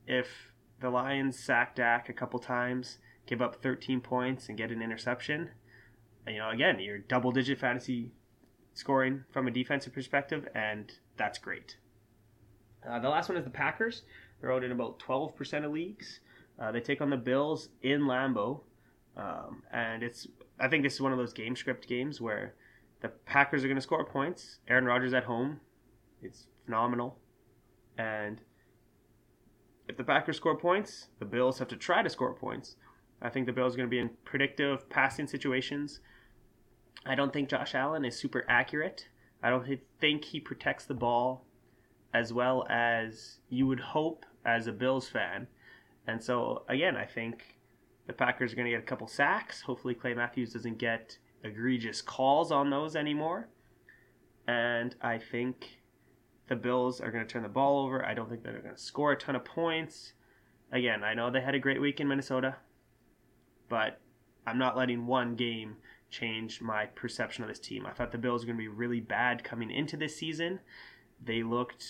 if 0.07 0.53
the 0.81 0.91
Lions 0.91 1.39
sack 1.39 1.75
Dak 1.77 2.09
a 2.09 2.13
couple 2.13 2.39
times, 2.39 2.99
give 3.27 3.43
up 3.43 3.63
13 3.63 4.01
points, 4.01 4.49
and 4.49 4.57
get 4.57 4.71
an 4.71 4.83
interception, 4.83 5.51
you 6.27 6.39
know, 6.39 6.51
again, 6.51 6.79
you're 6.81 6.99
double 6.99 7.33
digit 7.33 7.59
fantasy 7.59 8.13
scoring 8.75 9.25
from 9.31 9.49
a 9.49 9.51
defensive 9.51 9.93
perspective, 9.93 10.47
and 10.55 10.93
that's 11.17 11.39
great. 11.39 11.77
Uh, 12.89 12.99
the 12.99 13.09
last 13.09 13.29
one 13.29 13.37
is 13.37 13.45
the 13.45 13.51
Packers. 13.51 14.03
They're 14.41 14.53
out 14.53 14.65
in 14.65 14.73
about 14.73 14.99
12% 15.01 15.65
of 15.65 15.73
leagues. 15.73 16.21
Uh, 16.59 16.73
they 16.73 16.81
take 16.81 17.01
on 17.01 17.11
the 17.11 17.17
Bills 17.17 17.71
in 17.83 18.03
Lambeau. 18.03 18.61
Um, 19.17 19.63
and 19.73 20.03
it's, 20.03 20.29
I 20.61 20.69
think 20.69 20.85
this 20.85 20.95
is 20.95 21.01
one 21.01 21.13
of 21.13 21.19
those 21.19 21.33
game 21.33 21.57
script 21.57 21.89
games 21.89 22.21
where 22.21 22.55
the 23.01 23.09
Packers 23.09 23.65
are 23.65 23.69
going 23.69 23.77
to 23.77 23.83
score 23.83 24.05
points. 24.05 24.59
Aaron 24.69 24.85
Rodgers 24.85 25.15
at 25.15 25.25
home. 25.25 25.61
It's 26.23 26.47
phenomenal. 26.65 27.19
And 27.97 28.41
if 29.89 29.97
the 29.97 30.05
Packers 30.05 30.37
score 30.37 30.57
points, 30.57 31.09
the 31.19 31.25
Bills 31.25 31.59
have 31.59 31.69
to 31.69 31.77
try 31.77 32.03
to 32.03 32.11
score 32.11 32.35
points. 32.35 32.77
I 33.23 33.29
think 33.29 33.47
the 33.47 33.53
Bills 33.53 33.75
are 33.75 33.77
going 33.77 33.89
to 33.89 33.91
be 33.91 33.99
in 33.99 34.11
predictive 34.25 34.89
passing 34.91 35.27
situations. 35.27 36.01
I 37.07 37.15
don't 37.15 37.33
think 37.33 37.49
Josh 37.49 37.75
Allen 37.75 38.05
is 38.05 38.19
super 38.19 38.45
accurate. 38.49 39.09
I 39.43 39.51
don't 39.51 39.67
think 40.01 40.25
he 40.25 40.41
protects 40.41 40.85
the 40.85 40.95
ball 40.95 41.45
as 42.13 42.33
well 42.33 42.67
as 42.69 43.39
you 43.49 43.67
would 43.67 43.81
hope 43.81 44.25
as 44.45 44.67
a 44.67 44.73
Bills 44.73 45.09
fan. 45.09 45.47
And 46.07 46.23
so, 46.23 46.65
again, 46.69 46.97
I 46.97 47.05
think 47.05 47.59
the 48.07 48.13
Packers 48.13 48.53
are 48.53 48.57
going 48.57 48.67
to 48.67 48.73
get 48.73 48.81
a 48.81 48.87
couple 48.87 49.07
sacks. 49.07 49.63
Hopefully, 49.63 49.95
Clay 49.95 50.15
Matthews 50.15 50.53
doesn't 50.53 50.79
get 50.79 51.19
egregious 51.45 52.03
calls 52.03 52.51
on 52.53 52.71
those 52.71 52.97
anymore. 52.97 53.49
And 54.47 54.95
I 55.01 55.19
think 55.19 55.81
the 56.49 56.57
Bills 56.57 57.01
are 57.01 57.11
going 57.11 57.27
to 57.27 57.31
turn 57.31 57.43
the 57.43 57.49
ball 57.49 57.85
over. 57.85 58.05
I 58.05 58.15
don't 58.15 58.29
think 58.29 58.43
they're 58.43 58.61
going 58.61 58.75
to 58.75 58.81
score 58.81 59.13
a 59.13 59.17
ton 59.17 59.37
of 59.37 59.45
points. 59.45 60.13
Again, 60.73 61.05
I 61.05 61.15
know 61.15 61.31
they 61.31 61.41
had 61.41 61.55
a 61.55 61.61
great 61.61 61.81
week 61.81 62.01
in 62.01 62.09
Minnesota, 62.09 62.57
but 63.69 64.01
I'm 64.47 64.59
not 64.59 64.77
letting 64.77 65.07
one 65.07 65.35
game 65.35 65.77
change 66.11 66.63
my 66.63 66.87
perception 66.87 67.45
of 67.45 67.49
this 67.49 67.59
team. 67.59 67.85
I 67.87 67.93
thought 67.93 68.13
the 68.13 68.19
Bills 68.19 68.43
were 68.43 68.47
going 68.47 68.57
to 68.57 68.63
be 68.63 68.69
really 68.69 69.01
bad 69.01 69.45
coming 69.45 69.71
into 69.71 69.97
this 69.97 70.17
season. 70.17 70.61
They 71.23 71.43
looked 71.43 71.85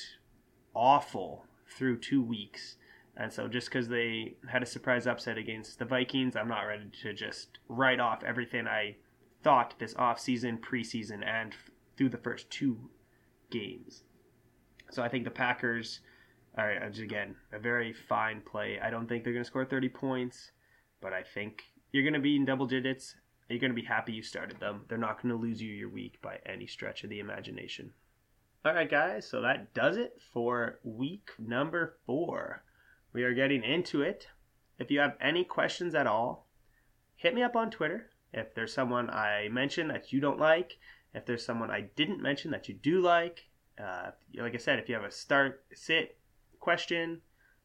awful 0.74 1.44
through 1.68 1.98
two 1.98 2.22
weeks. 2.22 2.76
And 3.16 3.32
so 3.32 3.48
just 3.48 3.68
because 3.68 3.88
they 3.88 4.34
had 4.48 4.62
a 4.62 4.66
surprise 4.66 5.06
upset 5.06 5.38
against 5.38 5.78
the 5.78 5.84
Vikings, 5.84 6.37
I'm 6.37 6.48
not 6.48 6.62
ready 6.62 6.90
to 7.02 7.12
just 7.12 7.58
write 7.68 8.00
off 8.00 8.22
everything 8.24 8.66
I 8.66 8.96
thought 9.48 9.72
this 9.78 9.94
offseason, 9.94 10.61
preseason, 10.61 11.26
and 11.26 11.54
through 11.96 12.11
the 12.11 12.18
first 12.18 12.50
two 12.50 12.90
games. 13.50 14.02
So 14.90 15.02
I 15.02 15.08
think 15.08 15.24
the 15.24 15.30
Packers 15.30 16.00
are, 16.58 16.84
uh, 16.84 17.02
again, 17.02 17.34
a 17.50 17.58
very 17.58 17.94
fine 17.94 18.42
play. 18.42 18.78
I 18.78 18.90
don't 18.90 19.08
think 19.08 19.24
they're 19.24 19.32
going 19.32 19.42
to 19.42 19.48
score 19.48 19.64
30 19.64 19.88
points, 19.88 20.52
but 21.00 21.14
I 21.14 21.22
think 21.22 21.62
you're 21.92 22.02
going 22.02 22.12
to 22.12 22.20
be 22.20 22.37
in 22.37 22.44
double 22.44 22.66
digits. 22.66 23.16
You're 23.48 23.58
going 23.58 23.70
to 23.70 23.80
be 23.80 23.87
happy 23.87 24.12
you 24.12 24.22
started 24.22 24.61
them. 24.61 24.82
They're 24.87 24.98
not 24.98 25.22
going 25.22 25.34
to 25.34 25.40
lose 25.40 25.62
you 25.62 25.72
your 25.72 25.88
week 25.88 26.20
by 26.20 26.40
any 26.44 26.66
stretch 26.66 27.02
of 27.02 27.08
the 27.08 27.20
imagination. 27.20 27.92
All 28.66 28.74
right, 28.74 28.90
guys, 28.90 29.26
so 29.26 29.40
that 29.40 29.72
does 29.72 29.96
it 29.96 30.20
for 30.30 30.78
week 30.84 31.30
number 31.38 31.96
four. 32.04 32.64
We 33.14 33.22
are 33.22 33.32
getting 33.32 33.64
into 33.64 34.02
it. 34.02 34.26
If 34.78 34.90
you 34.90 35.00
have 35.00 35.16
any 35.22 35.42
questions 35.42 35.94
at 35.94 36.06
all, 36.06 36.50
hit 37.16 37.34
me 37.34 37.42
up 37.42 37.56
on 37.56 37.70
Twitter. 37.70 38.11
If 38.32 38.54
there's 38.54 38.74
someone 38.74 39.10
I 39.10 39.48
mentioned 39.50 39.90
that 39.90 40.12
you 40.12 40.20
don't 40.20 40.38
like, 40.38 40.78
if 41.14 41.24
there's 41.24 41.44
someone 41.44 41.70
I 41.70 41.82
didn't 41.96 42.22
mention 42.22 42.50
that 42.50 42.68
you 42.68 42.74
do 42.74 43.00
like, 43.00 43.48
uh, 43.82 44.10
like 44.34 44.54
I 44.54 44.58
said, 44.58 44.78
if 44.78 44.88
you 44.88 44.94
have 44.94 45.04
a 45.04 45.10
start, 45.10 45.64
sit 45.74 46.18
question, 46.58 47.22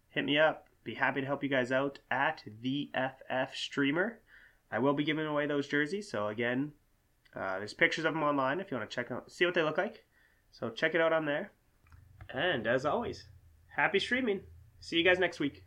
hit 0.09 0.25
me 0.25 0.37
up. 0.37 0.67
Be 0.83 0.93
happy 0.93 1.21
to 1.21 1.27
help 1.27 1.43
you 1.43 1.49
guys 1.49 1.71
out 1.71 1.99
at 2.11 2.43
the 2.61 2.91
FF 2.93 3.55
Streamer. 3.55 4.19
I 4.71 4.79
will 4.79 4.93
be 4.93 5.03
giving 5.03 5.25
away 5.25 5.45
those 5.47 5.67
jerseys. 5.67 6.09
So 6.09 6.27
again, 6.27 6.73
uh, 7.35 7.57
there's 7.59 7.73
pictures 7.73 8.05
of 8.05 8.13
them 8.13 8.23
online 8.23 8.59
if 8.59 8.69
you 8.69 8.77
want 8.77 8.89
to 8.89 8.95
check 8.95 9.11
out, 9.11 9.31
see 9.31 9.45
what 9.45 9.53
they 9.53 9.63
look 9.63 9.77
like. 9.77 10.03
So 10.51 10.69
check 10.69 10.93
it 10.93 11.01
out 11.01 11.13
on 11.13 11.25
there. 11.25 11.51
And 12.33 12.67
as 12.67 12.85
always, 12.85 13.25
happy 13.75 13.99
streaming. 13.99 14.41
See 14.79 14.97
you 14.97 15.03
guys 15.03 15.19
next 15.19 15.39
week. 15.39 15.63